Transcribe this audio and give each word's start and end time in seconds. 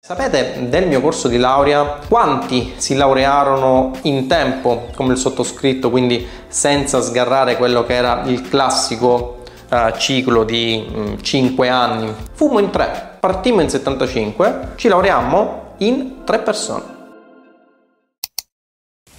Sapete 0.00 0.68
del 0.68 0.86
mio 0.86 1.00
corso 1.00 1.28
di 1.28 1.36
laurea 1.36 1.98
quanti 2.08 2.74
si 2.76 2.94
laurearono 2.94 3.90
in 4.02 4.26
tempo 4.26 4.86
come 4.94 5.12
il 5.12 5.18
sottoscritto, 5.18 5.90
quindi 5.90 6.26
senza 6.46 7.02
sgarrare 7.02 7.56
quello 7.58 7.84
che 7.84 7.94
era 7.94 8.22
il 8.24 8.48
classico 8.48 9.42
eh, 9.68 9.92
ciclo 9.98 10.44
di 10.44 10.88
mh, 10.88 11.20
5 11.20 11.68
anni? 11.68 12.14
Fummo 12.32 12.58
in 12.58 12.70
3, 12.70 13.16
partimmo 13.20 13.60
in 13.60 13.68
75, 13.68 14.72
ci 14.76 14.88
laureammo 14.88 15.74
in 15.78 16.24
3 16.24 16.38
persone. 16.38 16.97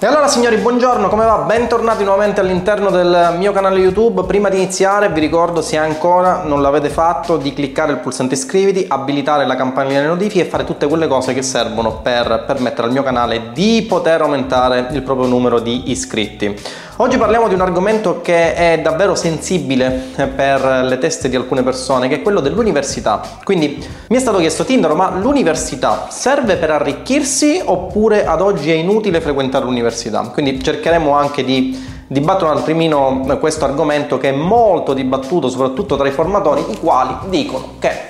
E 0.01 0.05
allora 0.05 0.29
signori 0.29 0.55
buongiorno, 0.55 1.09
come 1.09 1.25
va? 1.25 1.39
Bentornati 1.39 2.05
nuovamente 2.05 2.39
all'interno 2.39 2.89
del 2.89 3.35
mio 3.37 3.51
canale 3.51 3.79
YouTube. 3.79 4.23
Prima 4.23 4.47
di 4.47 4.55
iniziare 4.55 5.09
vi 5.09 5.19
ricordo 5.19 5.61
se 5.61 5.75
ancora 5.75 6.43
non 6.45 6.61
l'avete 6.61 6.87
fatto 6.87 7.35
di 7.35 7.53
cliccare 7.53 7.91
il 7.91 7.97
pulsante 7.97 8.35
iscriviti, 8.35 8.85
abilitare 8.87 9.45
la 9.45 9.57
campanella 9.57 9.95
delle 9.95 10.07
notifiche 10.07 10.45
e 10.45 10.49
fare 10.49 10.63
tutte 10.63 10.87
quelle 10.87 11.07
cose 11.07 11.33
che 11.33 11.41
servono 11.41 11.99
per 12.01 12.45
permettere 12.47 12.87
al 12.87 12.93
mio 12.93 13.03
canale 13.03 13.51
di 13.51 13.85
poter 13.89 14.21
aumentare 14.21 14.87
il 14.91 15.01
proprio 15.01 15.27
numero 15.27 15.59
di 15.59 15.91
iscritti. 15.91 16.57
Oggi 17.01 17.17
parliamo 17.17 17.47
di 17.47 17.53
un 17.53 17.61
argomento 17.61 18.19
che 18.21 18.53
è 18.53 18.81
davvero 18.81 19.15
sensibile 19.15 20.11
per 20.35 20.83
le 20.83 20.97
teste 20.97 21.29
di 21.29 21.37
alcune 21.37 21.63
persone, 21.63 22.09
che 22.09 22.15
è 22.15 22.21
quello 22.21 22.41
dell'università. 22.41 23.21
Quindi 23.45 23.81
mi 24.09 24.17
è 24.17 24.19
stato 24.19 24.37
chiesto 24.39 24.65
Tindaro, 24.65 24.95
ma 24.95 25.09
l'università 25.11 26.07
serve 26.09 26.57
per 26.57 26.71
arricchirsi 26.71 27.61
oppure 27.63 28.25
ad 28.25 28.41
oggi 28.41 28.69
è 28.71 28.73
inutile 28.73 29.21
frequentare 29.21 29.63
l'università? 29.63 30.29
Quindi 30.33 30.61
cercheremo 30.61 31.13
anche 31.13 31.45
di 31.45 31.81
dibattere 32.05 32.51
un 32.51 32.57
attimino 32.57 33.37
questo 33.39 33.63
argomento 33.63 34.17
che 34.17 34.31
è 34.31 34.35
molto 34.35 34.93
dibattuto 34.93 35.47
soprattutto 35.47 35.95
tra 35.95 36.05
i 36.05 36.11
formatori, 36.11 36.65
i 36.69 36.79
quali 36.79 37.15
dicono 37.29 37.75
che 37.79 38.08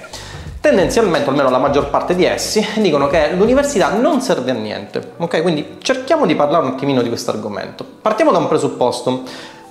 tendenzialmente, 0.69 1.29
almeno 1.29 1.49
la 1.49 1.57
maggior 1.57 1.89
parte 1.89 2.15
di 2.15 2.25
essi, 2.25 2.65
dicono 2.77 3.07
che 3.07 3.31
l'università 3.33 3.89
non 3.93 4.21
serve 4.21 4.51
a 4.51 4.53
niente. 4.53 5.13
Ok? 5.17 5.41
Quindi 5.41 5.77
cerchiamo 5.81 6.25
di 6.25 6.35
parlare 6.35 6.65
un 6.65 6.73
attimino 6.73 7.01
di 7.01 7.09
questo 7.09 7.31
argomento. 7.31 7.83
Partiamo 8.01 8.31
da 8.31 8.37
un 8.37 8.47
presupposto. 8.47 9.23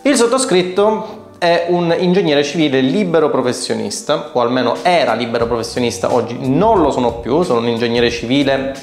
Il 0.03 0.17
sottoscritto 0.17 1.27
è 1.39 1.67
un 1.69 1.95
ingegnere 1.97 2.43
civile 2.43 2.81
libero 2.81 3.31
professionista, 3.31 4.31
o 4.33 4.41
almeno 4.41 4.77
era 4.83 5.15
libero 5.15 5.47
professionista, 5.47 6.13
oggi 6.13 6.37
non 6.41 6.81
lo 6.81 6.91
sono 6.91 7.15
più, 7.15 7.43
sono 7.43 7.61
un 7.61 7.69
ingegnere 7.69 8.11
civile, 8.11 8.75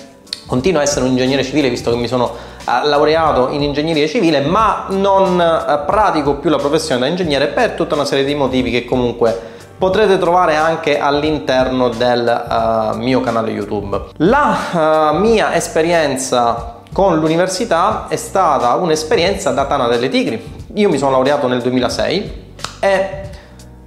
continuo 0.46 0.80
a 0.80 0.84
essere 0.84 1.04
un 1.04 1.12
ingegnere 1.12 1.44
civile 1.44 1.70
visto 1.70 1.92
che 1.92 1.98
mi 1.98 2.08
sono 2.08 2.26
uh, 2.26 2.88
laureato 2.88 3.50
in 3.50 3.62
ingegneria 3.62 4.08
civile, 4.08 4.40
ma 4.40 4.86
non 4.90 5.34
uh, 5.34 5.86
pratico 5.86 6.36
più 6.36 6.50
la 6.50 6.58
professione 6.58 7.02
da 7.02 7.08
ingegnere 7.08 7.48
per 7.48 7.72
tutta 7.72 7.96
una 7.96 8.06
serie 8.06 8.24
di 8.24 8.36
motivi 8.36 8.72
che 8.72 8.86
comunque 8.86 9.54
potrete 9.78 10.18
trovare 10.18 10.56
anche 10.56 11.00
all'interno 11.00 11.90
del 11.90 12.94
uh, 12.94 12.98
mio 12.98 13.22
canale 13.22 13.52
YouTube. 13.52 14.02
La 14.18 15.12
uh, 15.12 15.18
mia 15.18 15.54
esperienza 15.54 16.82
con 16.94 17.20
l'università 17.20 18.06
è 18.08 18.16
stata 18.16 18.76
un'esperienza 18.76 19.52
da 19.52 19.66
Tana 19.66 19.88
delle 19.88 20.10
Tigri. 20.10 20.54
Io 20.76 20.90
mi 20.90 20.98
sono 20.98 21.12
laureato 21.12 21.48
nel 21.48 21.62
2006 21.62 22.44
e 22.80 23.10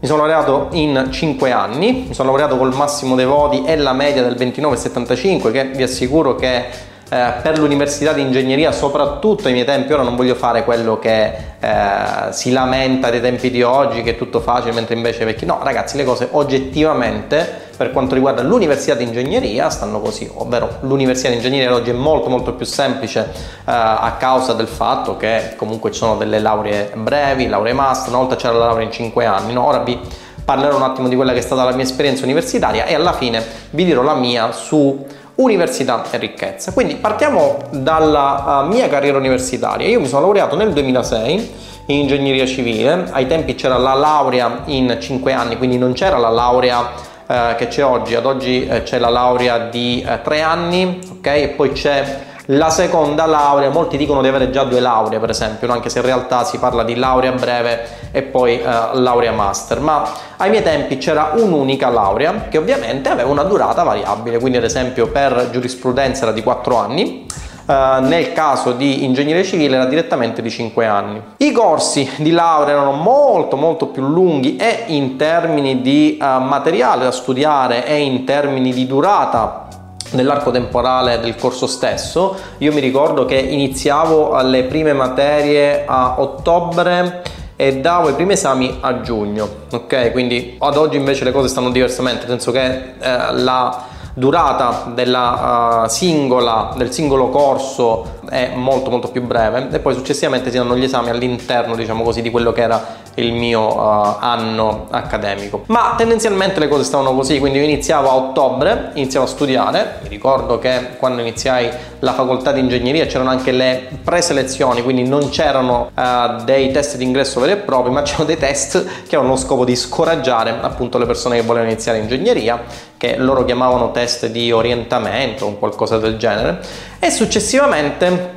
mi 0.01 0.07
sono 0.07 0.27
laureato 0.27 0.69
in 0.73 1.09
5 1.11 1.51
anni, 1.51 2.05
mi 2.09 2.15
sono 2.15 2.29
laureato 2.29 2.57
col 2.57 2.75
massimo 2.75 3.15
dei 3.17 3.25
voti 3.25 3.65
e 3.65 3.77
la 3.77 3.93
media 3.93 4.23
del 4.23 4.35
29,75 4.35 5.51
che 5.51 5.65
vi 5.75 5.83
assicuro 5.83 6.35
che 6.35 6.67
eh, 7.11 7.33
per 7.43 7.59
l'università 7.59 8.13
di 8.13 8.21
ingegneria, 8.21 8.71
soprattutto 8.73 9.47
ai 9.47 9.55
miei 9.55 9.65
tempi, 9.65 9.93
ora 9.93 10.03
non 10.03 10.17
voglio 10.17 10.35
fare 10.35 10.65
quello 10.65 10.99
che 10.99 11.33
eh, 11.59 12.33
si 12.33 12.53
lamenta 12.53 13.11
dei 13.11 13.21
tempi 13.21 13.51
di 13.51 13.63
oggi, 13.63 14.03
che 14.03 14.11
è 14.11 14.17
tutto 14.17 14.41
facile, 14.41 14.73
mentre 14.73 14.95
invece 14.95 15.25
vecchi. 15.25 15.47
No, 15.47 15.61
ragazzi, 15.63 15.97
le 15.97 16.05
cose 16.05 16.29
oggettivamente 16.33 17.67
per 17.79 17.93
quanto 17.93 18.15
riguarda 18.15 18.43
l'università 18.43 18.95
di 18.95 19.05
ingegneria 19.05 19.71
stanno 19.71 20.01
così, 20.01 20.29
ovvero 20.35 20.79
l'università 20.81 21.29
di 21.29 21.37
ingegneria 21.37 21.73
oggi 21.73 21.91
è 21.91 21.95
molto 21.95 22.29
molto 22.29 22.53
più 22.55 22.67
semplice 22.67 23.21
eh, 23.21 23.27
a 23.65 24.17
causa 24.19 24.53
del 24.53 24.67
fatto 24.67 25.17
che 25.17 25.55
comunque 25.57 25.93
ci 25.93 25.99
sono 25.99 26.17
delle 26.17 26.41
lauree 26.41 26.91
brevi, 26.95 27.47
lauree 27.47 27.73
master, 27.73 28.09
una 28.09 28.19
volta 28.19 28.35
c'era 28.35 28.55
la 28.55 28.67
laurea 28.67 28.85
in 28.85 28.91
5 28.91 29.25
anni, 29.25 29.53
no? 29.53 29.65
ora 29.65 29.79
vi 29.79 29.97
parlerò 30.45 30.77
un 30.77 30.83
attimo 30.83 31.09
di 31.09 31.15
quella 31.15 31.33
che 31.33 31.39
è 31.39 31.43
stata 31.43 31.63
la 31.63 31.73
mia 31.73 31.85
esperienza 31.85 32.25
universitaria 32.25 32.85
e 32.87 32.95
alla 32.95 33.13
fine 33.13 33.45
vi 33.71 33.85
dirò 33.85 34.03
la 34.03 34.15
mia 34.15 34.51
su 34.51 35.07
università 35.39 36.05
e 36.11 36.19
ricchezza. 36.19 36.73
Quindi 36.73 36.97
partiamo 36.97 37.59
dalla 37.71 38.63
uh, 38.65 38.67
mia 38.67 38.89
carriera 38.89 39.19
universitaria. 39.19 39.87
Io 39.87 40.01
mi 40.01 40.07
sono 40.07 40.23
laureato 40.23 40.57
nel 40.57 40.73
2006 40.73 41.67
in 41.87 42.01
ingegneria 42.01 42.45
civile, 42.45 43.07
ai 43.11 43.27
tempi 43.27 43.55
c'era 43.55 43.79
la 43.79 43.95
laurea 43.95 44.63
in 44.67 44.99
5 45.01 45.33
anni, 45.33 45.57
quindi 45.57 45.79
non 45.79 45.93
c'era 45.93 46.19
la 46.19 46.29
laurea 46.29 46.81
uh, 46.81 47.35
che 47.57 47.69
c'è 47.69 47.85
oggi, 47.85 48.15
ad 48.15 48.27
oggi 48.27 48.69
uh, 48.71 48.83
c'è 48.83 48.99
la 48.99 49.09
laurea 49.09 49.69
di 49.69 50.07
3 50.23 50.43
anni, 50.43 50.99
ok? 51.19 51.27
E 51.27 51.49
poi 51.57 51.73
c'è 51.73 52.27
la 52.51 52.71
seconda 52.71 53.27
laurea, 53.27 53.69
molti 53.69 53.99
dicono 53.99 54.23
di 54.23 54.29
avere 54.29 54.51
già 54.51 54.65
due 54.65 54.81
lauree 54.81 55.19
per 55.19 55.31
esempio, 55.31 55.71
anche 55.71 55.91
se 55.91 55.99
in 55.99 56.05
realtà 56.05 56.45
si 56.45 56.59
parla 56.59 56.83
di 56.83 56.95
laurea 56.95 57.33
breve 57.33 57.87
e 58.11 58.23
poi 58.23 58.61
uh, 58.63 58.99
laurea 58.99 59.33
master, 59.33 59.81
ma 59.81 60.11
ai 60.39 60.49
miei 60.49 60.63
tempi 60.63 60.97
c'era 60.97 61.33
un'unica 61.35 61.91
laurea 61.91 62.47
che 62.49 62.57
ovviamente 62.57 63.11
aveva 63.11 63.29
una 63.29 63.43
durata 63.43 63.83
variabile, 63.83 64.39
quindi 64.39 64.57
ad 64.57 64.65
esempio 64.65 65.09
per 65.09 65.51
giurisprudenza 65.51 66.23
era 66.23 66.33
di 66.33 66.43
4 66.43 66.77
anni, 66.77 67.27
Uh, 67.69 68.01
nel 68.01 68.33
caso 68.33 68.73
di 68.73 69.05
ingegneria 69.05 69.43
civile 69.43 69.77
era 69.77 69.85
direttamente 69.85 70.41
di 70.41 70.49
5 70.49 70.87
anni. 70.87 71.21
I 71.37 71.53
corsi 71.53 72.11
di 72.17 72.31
laurea 72.31 72.73
erano 72.73 72.93
molto 72.93 73.59
molto 73.59 73.89
più 73.89 74.09
lunghi 74.09 74.57
e 74.57 74.85
in 74.87 75.17
termini 75.17 75.83
di 75.83 76.17
uh, 76.19 76.41
materiale 76.41 77.05
da 77.05 77.11
studiare 77.11 77.85
e 77.85 77.99
in 77.99 78.25
termini 78.25 78.73
di 78.73 78.87
durata 78.87 79.68
nell'arco 80.11 80.51
temporale 80.51 81.21
del 81.21 81.37
corso 81.37 81.67
stesso. 81.67 82.37
Io 82.59 82.73
mi 82.73 82.81
ricordo 82.81 83.25
che 83.25 83.37
iniziavo 83.37 84.33
alle 84.33 84.65
prime 84.65 84.93
materie 84.93 85.85
a 85.87 86.21
ottobre 86.21 87.23
e 87.57 87.81
davo 87.81 88.09
i 88.09 88.15
primi 88.15 88.35
esami 88.35 88.79
a 88.81 89.01
giugno, 89.01 89.49
ok? 89.73 90.13
Quindi 90.13 90.57
ad 90.61 90.77
oggi 90.77 90.97
invece 90.97 91.25
le 91.25 91.33
cose 91.33 91.49
stanno 91.49 91.71
diversamente, 91.71 92.21
nel 92.27 92.41
senso 92.41 92.53
che 92.53 92.95
eh, 93.01 93.33
la 93.33 93.87
durata 94.19 94.91
della 94.95 95.85
uh, 95.85 95.89
singola, 95.89 96.75
del 96.77 96.93
singolo 96.93 97.29
corso 97.31 98.18
è 98.29 98.53
molto 98.55 98.91
molto 98.91 99.09
più 99.09 99.23
breve. 99.23 99.69
E 99.71 99.79
poi 99.79 99.95
successivamente 99.95 100.51
si 100.51 100.57
danno 100.57 100.77
gli 100.77 100.85
esami 100.85 101.11
all'interno 101.11 101.75
diciamo 101.75 102.03
così 102.03 102.23
di 102.23 102.31
quello 102.31 102.53
che 102.53 102.63
era 102.63 102.97
il 103.15 103.33
mio 103.33 103.75
uh, 103.75 104.17
anno 104.21 104.87
accademico. 104.91 105.65
Ma 105.67 105.95
tendenzialmente 105.97 106.61
le 106.61 106.69
cose 106.69 106.85
stavano 106.85 107.15
così 107.15 107.39
quindi 107.39 107.59
io 107.59 107.65
iniziavo 107.65 108.09
a 108.09 108.15
ottobre 108.15 108.91
iniziavo 108.95 109.27
a 109.27 109.29
studiare. 109.29 109.99
Mi 110.03 110.09
ricordo 110.09 110.59
che 110.59 110.97
quando 110.99 111.21
iniziai 111.21 111.71
la 112.01 112.13
facoltà 112.13 112.53
di 112.53 112.61
ingegneria 112.61 113.07
c'erano 113.07 113.31
anche 113.31 113.51
le 113.51 113.89
preselezioni 114.05 114.83
quindi 114.83 115.07
non 115.07 115.31
c'erano 115.31 115.91
uh, 115.95 116.45
dei 116.45 116.71
test 116.71 116.97
di 116.97 117.05
ingresso 117.05 117.41
veri 117.41 117.53
e 117.53 117.57
propri 117.57 117.91
ma 117.91 118.03
c'erano 118.03 118.25
dei 118.25 118.37
test 118.37 118.85
che 118.85 119.17
avevano 119.17 119.31
lo 119.31 119.37
scopo 119.37 119.65
di 119.65 119.75
scoraggiare 119.75 120.55
appunto 120.61 120.99
le 120.99 121.07
persone 121.07 121.37
che 121.37 121.43
volevano 121.43 121.71
iniziare 121.71 121.99
ingegneria 121.99 122.63
che 122.97 123.17
loro 123.17 123.45
chiamavano 123.45 123.91
test 123.91 124.27
di 124.27 124.53
orientamento 124.53 125.47
o 125.47 125.55
qualcosa 125.55 125.99
del 125.99 126.17
genere 126.17 126.61
e 126.99 127.11
successivamente 127.11 128.37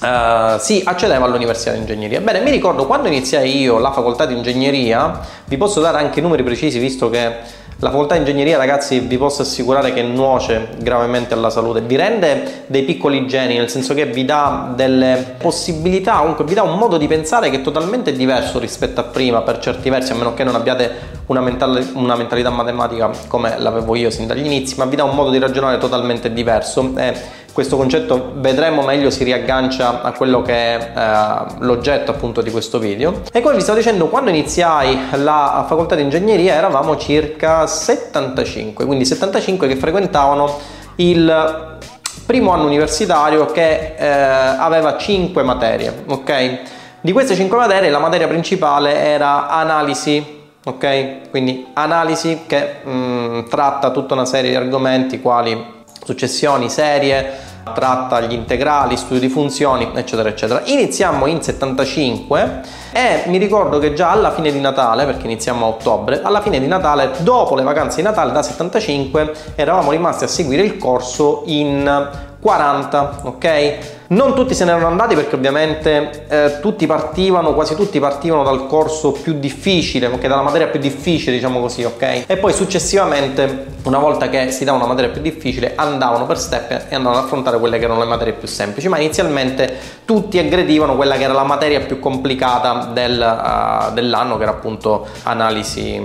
Uh, 0.00 0.60
si 0.60 0.80
accedeva 0.84 1.24
all'università 1.24 1.72
di 1.72 1.78
ingegneria. 1.78 2.20
Bene, 2.20 2.38
mi 2.38 2.52
ricordo 2.52 2.86
quando 2.86 3.08
iniziai 3.08 3.58
io 3.58 3.78
la 3.78 3.90
facoltà 3.90 4.26
di 4.26 4.34
ingegneria, 4.34 5.18
vi 5.46 5.56
posso 5.56 5.80
dare 5.80 5.98
anche 5.98 6.20
numeri 6.20 6.44
precisi 6.44 6.78
visto 6.78 7.10
che 7.10 7.34
la 7.80 7.90
facoltà 7.90 8.14
di 8.14 8.20
ingegneria, 8.20 8.56
ragazzi, 8.56 9.00
vi 9.00 9.16
posso 9.18 9.42
assicurare 9.42 9.92
che 9.92 10.02
nuoce 10.02 10.68
gravemente 10.78 11.34
alla 11.34 11.50
salute, 11.50 11.80
vi 11.80 11.96
rende 11.96 12.64
dei 12.66 12.82
piccoli 12.82 13.26
geni, 13.26 13.56
nel 13.56 13.68
senso 13.68 13.94
che 13.94 14.06
vi 14.06 14.24
dà 14.24 14.72
delle 14.74 15.34
possibilità, 15.38 16.18
comunque 16.18 16.44
vi 16.44 16.54
dà 16.54 16.62
un 16.62 16.76
modo 16.76 16.96
di 16.96 17.08
pensare 17.08 17.50
che 17.50 17.56
è 17.56 17.60
totalmente 17.60 18.12
diverso 18.12 18.60
rispetto 18.60 19.00
a 19.00 19.04
prima, 19.04 19.42
per 19.42 19.58
certi 19.58 19.90
versi, 19.90 20.12
a 20.12 20.14
meno 20.14 20.34
che 20.34 20.44
non 20.44 20.54
abbiate 20.54 20.92
una, 21.26 21.40
mental- 21.40 21.90
una 21.94 22.16
mentalità 22.16 22.50
matematica 22.50 23.10
come 23.26 23.58
l'avevo 23.58 23.94
io 23.94 24.10
sin 24.10 24.26
dagli 24.26 24.46
inizi, 24.46 24.76
ma 24.76 24.84
vi 24.84 24.96
dà 24.96 25.04
un 25.04 25.14
modo 25.14 25.30
di 25.30 25.38
ragionare 25.38 25.78
totalmente 25.78 26.32
diverso. 26.32 26.92
E 26.96 27.14
questo 27.58 27.76
concetto 27.76 28.34
vedremo 28.36 28.82
meglio 28.82 29.10
si 29.10 29.24
riaggancia 29.24 30.00
a 30.02 30.12
quello 30.12 30.42
che 30.42 30.52
è 30.54 30.92
eh, 30.96 31.54
l'oggetto 31.58 32.12
appunto 32.12 32.40
di 32.40 32.52
questo 32.52 32.78
video. 32.78 33.22
E 33.32 33.40
come 33.40 33.56
vi 33.56 33.62
stavo 33.62 33.78
dicendo 33.78 34.06
quando 34.06 34.30
iniziai 34.30 34.96
la 35.14 35.64
facoltà 35.66 35.96
di 35.96 36.02
ingegneria 36.02 36.54
eravamo 36.54 36.96
circa 36.96 37.66
75 37.66 38.86
quindi 38.86 39.04
75 39.04 39.66
che 39.66 39.74
frequentavano 39.74 40.56
il 40.96 41.78
primo 42.24 42.52
anno 42.52 42.66
universitario 42.66 43.46
che 43.46 43.96
eh, 43.96 44.06
aveva 44.06 44.96
5 44.96 45.42
materie 45.42 46.04
ok? 46.06 46.60
Di 47.00 47.10
queste 47.10 47.34
5 47.34 47.56
materie 47.56 47.90
la 47.90 47.98
materia 47.98 48.28
principale 48.28 48.94
era 48.98 49.48
analisi 49.48 50.24
ok? 50.64 51.28
Quindi 51.30 51.66
analisi 51.72 52.44
che 52.46 52.76
mh, 52.84 52.90
mm, 52.90 53.48
tratta 53.48 53.90
tutta 53.90 54.14
una 54.14 54.26
serie 54.26 54.50
di 54.50 54.56
argomenti 54.56 55.20
quali 55.20 55.74
successioni, 56.04 56.70
serie, 56.70 57.47
tratta 57.72 58.20
gli 58.20 58.32
integrali, 58.32 58.96
studio 58.96 59.20
di 59.20 59.28
funzioni, 59.28 59.90
eccetera, 59.94 60.28
eccetera. 60.28 60.62
Iniziamo 60.64 61.26
in 61.26 61.42
75 61.42 62.60
e 62.92 63.22
mi 63.26 63.38
ricordo 63.38 63.78
che 63.78 63.94
già 63.94 64.10
alla 64.10 64.32
fine 64.32 64.50
di 64.50 64.60
Natale, 64.60 65.04
perché 65.04 65.24
iniziamo 65.24 65.66
a 65.66 65.68
ottobre, 65.68 66.20
alla 66.22 66.40
fine 66.40 66.58
di 66.60 66.66
Natale, 66.66 67.10
dopo 67.18 67.54
le 67.54 67.62
vacanze 67.62 67.96
di 67.96 68.02
Natale 68.02 68.32
da 68.32 68.42
75, 68.42 69.32
eravamo 69.54 69.90
rimasti 69.90 70.24
a 70.24 70.28
seguire 70.28 70.62
il 70.62 70.76
corso 70.76 71.42
in 71.46 72.26
40, 72.40 73.20
ok? 73.22 73.96
Non 74.08 74.34
tutti 74.34 74.54
se 74.54 74.64
ne 74.64 74.70
erano 74.70 74.86
andati 74.86 75.14
perché 75.14 75.34
ovviamente 75.34 76.26
eh, 76.28 76.60
tutti 76.60 76.86
partivano, 76.86 77.52
quasi 77.52 77.74
tutti 77.74 77.98
partivano 77.98 78.42
dal 78.42 78.66
corso 78.66 79.12
più 79.12 79.34
difficile, 79.38 80.06
ok? 80.06 80.26
Dalla 80.26 80.42
materia 80.42 80.68
più 80.68 80.80
difficile, 80.80 81.32
diciamo 81.32 81.60
così, 81.60 81.84
ok? 81.84 82.24
E 82.26 82.36
poi 82.38 82.52
successivamente, 82.52 83.66
una 83.82 83.98
volta 83.98 84.28
che 84.28 84.50
si 84.50 84.64
dava 84.64 84.78
una 84.78 84.86
materia 84.86 85.10
più 85.10 85.20
difficile, 85.20 85.72
andavano 85.74 86.26
per 86.26 86.38
step 86.38 86.86
e 86.88 86.94
andavano 86.94 87.18
ad 87.18 87.24
affrontare 87.24 87.58
quelle 87.58 87.78
che 87.78 87.84
erano 87.84 88.00
le 88.00 88.06
materie 88.06 88.32
più 88.32 88.48
semplici, 88.48 88.88
ma 88.88 88.98
inizialmente 88.98 89.76
tutti 90.04 90.38
aggredivano 90.38 90.94
quella 90.96 91.16
che 91.16 91.24
era 91.24 91.34
la 91.34 91.44
materia 91.44 91.80
più 91.80 91.98
complicata 91.98 92.90
del, 92.92 93.20
uh, 93.20 93.92
dell'anno, 93.92 94.36
che 94.36 94.42
era 94.44 94.52
appunto 94.52 95.06
analisi, 95.24 96.00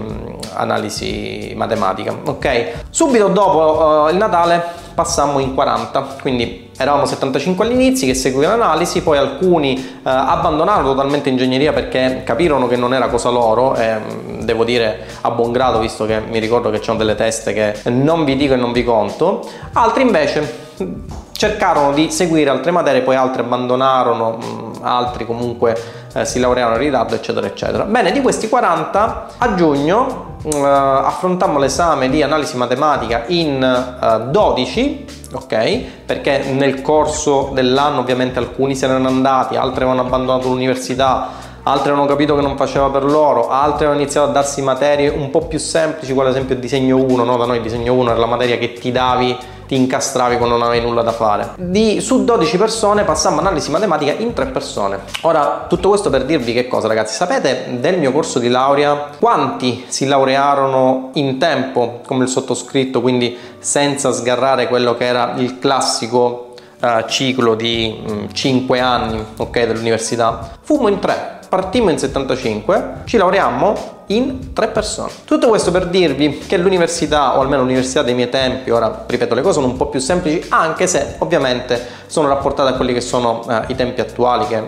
analisi 0.56 1.53
matematica, 1.56 2.18
ok? 2.25 2.71
Subito 2.89 3.27
dopo 3.27 4.06
uh, 4.06 4.09
il 4.09 4.18
Natale 4.18 4.81
passammo 4.94 5.40
in 5.40 5.54
40, 5.54 6.18
quindi 6.22 6.69
eravamo 6.78 7.06
75 7.06 7.66
all'inizio 7.66 8.07
che 8.07 8.13
seguivano 8.13 8.57
l'analisi, 8.57 9.01
poi 9.01 9.18
alcuni 9.18 9.75
eh, 9.78 10.00
abbandonarono 10.04 10.90
totalmente 10.90 11.30
ingegneria 11.30 11.74
perché 11.74 12.22
capirono 12.25 12.68
che 12.68 12.75
non 12.75 12.94
era 12.94 13.07
cosa 13.07 13.30
loro, 13.30 13.75
e 13.75 13.95
mm, 13.95 14.42
devo 14.42 14.63
dire 14.63 15.06
a 15.22 15.31
buon 15.31 15.51
grado 15.51 15.80
visto 15.80 16.06
che 16.06 16.19
mi 16.19 16.40
ricordo 16.40 16.69
che 16.69 16.80
c'erano 16.80 17.00
delle 17.00 17.16
teste 17.16 17.54
che 17.54 17.90
non 17.90 18.25
vi 18.25 18.36
dico 18.36 18.54
e 18.54 18.57
non 18.57 18.72
vi 18.72 18.84
conto, 18.84 19.48
altri 19.74 20.04
invece 20.04 20.56
mm, 20.81 20.94
cercarono 21.31 21.94
di 21.94 22.10
seguire 22.12 22.50
altre 22.50 22.72
materie, 22.72 23.01
poi 23.01 23.16
altri 23.16 23.42
abbandonarono, 23.42 24.38
mm, 24.38 24.74
altri 24.81 25.25
comunque 25.25 26.02
eh, 26.13 26.25
si 26.25 26.39
laurearono 26.39 26.75
in 26.75 26.83
ritardo, 26.83 27.15
eccetera, 27.15 27.48
eccetera. 27.48 27.83
Bene, 27.86 28.12
di 28.12 28.21
questi 28.21 28.48
40 28.48 29.27
a 29.38 29.56
giugno 29.56 30.38
uh, 30.44 30.56
affrontammo 30.56 31.57
l'esame 31.57 32.10
di 32.10 32.21
analisi 32.21 32.56
matematica 32.56 33.24
in 33.27 33.98
uh, 34.00 34.30
12, 34.30 35.06
ok? 35.33 35.81
Perché 36.06 36.51
nel 36.51 36.81
corso 36.81 37.51
dell'anno 37.54 38.00
ovviamente 38.00 38.39
alcuni 38.39 38.75
se 38.75 38.86
ne 38.86 38.94
erano 38.94 39.07
andati, 39.07 39.56
altri 39.56 39.83
avevano 39.83 40.01
abbandonato 40.01 40.50
l'università, 40.50 41.30
altri 41.63 41.92
hanno 41.92 42.06
capito 42.06 42.36
che 42.36 42.42
non 42.42 42.57
faceva 42.57 42.89
per 42.89 43.06
loro, 43.06 43.50
altri 43.50 43.86
hanno 43.86 43.95
iniziato 43.95 44.30
a 44.30 44.31
darsi 44.31 44.62
materie 44.62 45.09
un 45.09 45.30
po' 45.30 45.48
più 45.48 45.57
semplici, 45.57 46.13
come 46.13 46.25
ad 46.25 46.31
esempio 46.31 46.56
il 46.56 46.62
disegno 46.62 46.98
1, 46.98 47.24
no? 47.24 47.38
Da 47.38 47.45
noi 47.45 47.57
il 47.57 47.63
disegno 47.63 47.94
1 47.94 48.12
era 48.12 48.19
la 48.19 48.27
materia 48.27 48.57
che 48.57 48.74
ti 48.74 48.92
davi 48.92 49.36
ti 49.68 49.75
incastravi 49.75 50.38
quando 50.38 50.57
non 50.57 50.68
avevi 50.68 50.86
nulla 50.86 51.01
da 51.01 51.12
fare. 51.12 51.51
Di, 51.57 52.01
su 52.01 52.24
12 52.24 52.57
persone 52.57 53.04
passammo 53.04 53.39
analisi 53.39 53.71
matematica 53.71 54.13
in 54.13 54.33
3 54.33 54.45
persone. 54.48 55.00
Ora, 55.21 55.65
tutto 55.68 55.89
questo 55.89 56.10
per 56.10 56.25
dirvi 56.25 56.54
che 56.54 56.68
cosa, 56.68 56.88
ragazzi? 56.88 57.15
Sapete 57.15 57.77
del 57.80 58.00
mio 58.00 58.12
corso 58.12 58.39
di 58.39 58.50
laurea 58.50 59.10
quanti 59.19 59.86
si 59.88 60.06
laurearono 60.06 61.12
in 61.13 61.38
tempo, 61.38 62.01
come 62.06 62.24
il 62.24 62.30
sottoscritto, 62.30 63.01
quindi 63.01 63.38
senza 63.60 64.12
sgarrare 64.12 64.68
quello 64.68 64.95
che 64.95 65.06
era 65.06 65.33
il 65.38 65.60
classico 65.60 66.54
uh, 66.81 67.07
ciclo 67.07 67.56
di 67.56 68.04
um, 68.07 68.27
5 68.31 68.80
anni 68.80 69.24
okay, 69.38 69.68
dell'università? 69.68 70.57
Fummo 70.62 70.88
in 70.88 71.00
3. 71.00 71.39
Partimmo 71.48 71.92
in 71.92 72.00
75, 72.00 73.01
ci 73.06 73.18
laureammo 73.18 74.01
in 74.15 74.54
tre 74.54 74.68
persone. 74.68 75.12
Tutto 75.25 75.48
questo 75.48 75.71
per 75.71 75.88
dirvi 75.88 76.39
che 76.39 76.57
l'università, 76.57 77.38
o 77.38 77.42
almeno 77.42 77.63
l'università 77.63 78.01
dei 78.01 78.13
miei 78.13 78.30
tempi, 78.30 78.69
ora 78.69 79.06
ripeto, 79.07 79.33
le 79.36 79.42
cose 79.42 79.56
sono 79.56 79.68
un 79.68 79.77
po' 79.77 79.88
più 79.88 80.00
semplici, 80.00 80.45
anche 80.50 80.88
se 80.88 81.15
ovviamente 81.19 82.01
sono 82.07 82.27
rapportate 82.27 82.69
a 82.69 82.74
quelli 82.74 82.94
che 82.94 83.01
sono 83.01 83.44
eh, 83.50 83.63
i 83.68 83.75
tempi 83.75 84.01
attuali, 84.01 84.45
che 84.48 84.57
eh, 84.57 84.63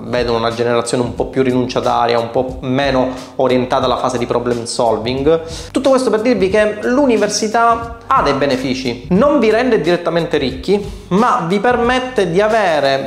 vedono 0.00 0.38
una 0.38 0.52
generazione 0.52 1.02
un 1.02 1.14
po' 1.14 1.26
più 1.26 1.42
rinunciataria, 1.42 2.18
un 2.18 2.30
po' 2.30 2.58
meno 2.60 3.10
orientata 3.36 3.84
alla 3.84 3.98
fase 3.98 4.18
di 4.18 4.26
problem 4.26 4.64
solving. 4.64 5.42
Tutto 5.70 5.90
questo 5.90 6.10
per 6.10 6.22
dirvi 6.22 6.48
che 6.48 6.78
l'università 6.82 7.98
ha 8.06 8.22
dei 8.22 8.32
benefici, 8.32 9.06
non 9.10 9.38
vi 9.38 9.50
rende 9.50 9.80
direttamente 9.80 10.38
ricchi, 10.38 10.82
ma 11.08 11.44
vi 11.46 11.60
permette 11.60 12.30
di 12.30 12.40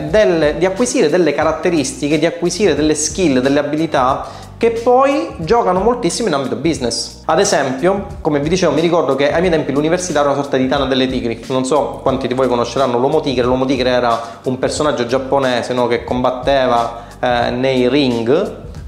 delle, 0.10 0.58
di 0.58 0.66
acquisire 0.66 1.10
delle 1.10 1.34
caratteristiche, 1.34 2.20
di 2.20 2.26
acquisire 2.26 2.76
delle 2.76 2.96
skill, 2.96 3.40
delle 3.40 3.60
abilità 3.60 4.41
che 4.62 4.70
poi 4.70 5.28
giocano 5.38 5.80
moltissimo 5.80 6.28
in 6.28 6.36
ambito 6.36 6.56
business. 6.56 7.24
Ad 7.26 7.40
esempio, 7.40 8.06
come 8.22 8.40
vi 8.40 8.48
dicevo, 8.48 8.72
mi 8.74 8.82
ricordo 8.82 9.16
che 9.16 9.34
ai 9.34 9.40
miei 9.40 9.52
tempi 9.52 9.72
l'università 9.72 10.20
era 10.20 10.30
una 10.30 10.40
sorta 10.40 10.56
di 10.56 10.68
Tana 10.68 10.86
delle 10.86 11.08
Tigri. 11.08 11.44
Non 11.48 11.66
so 11.66 12.00
quanti 12.04 12.28
di 12.28 12.36
voi 12.36 12.48
conosceranno 12.48 13.00
l'Uomo 13.00 13.22
Tigre. 13.22 13.44
L'Uomo 13.44 13.66
Tigre 13.66 13.90
era 13.90 14.22
un 14.44 14.60
personaggio 14.60 15.08
giapponese 15.08 15.74
no, 15.74 15.88
che 15.88 16.04
combatteva 16.04 17.06
eh, 17.20 17.50
nei 17.50 17.90
ring, 17.90 18.30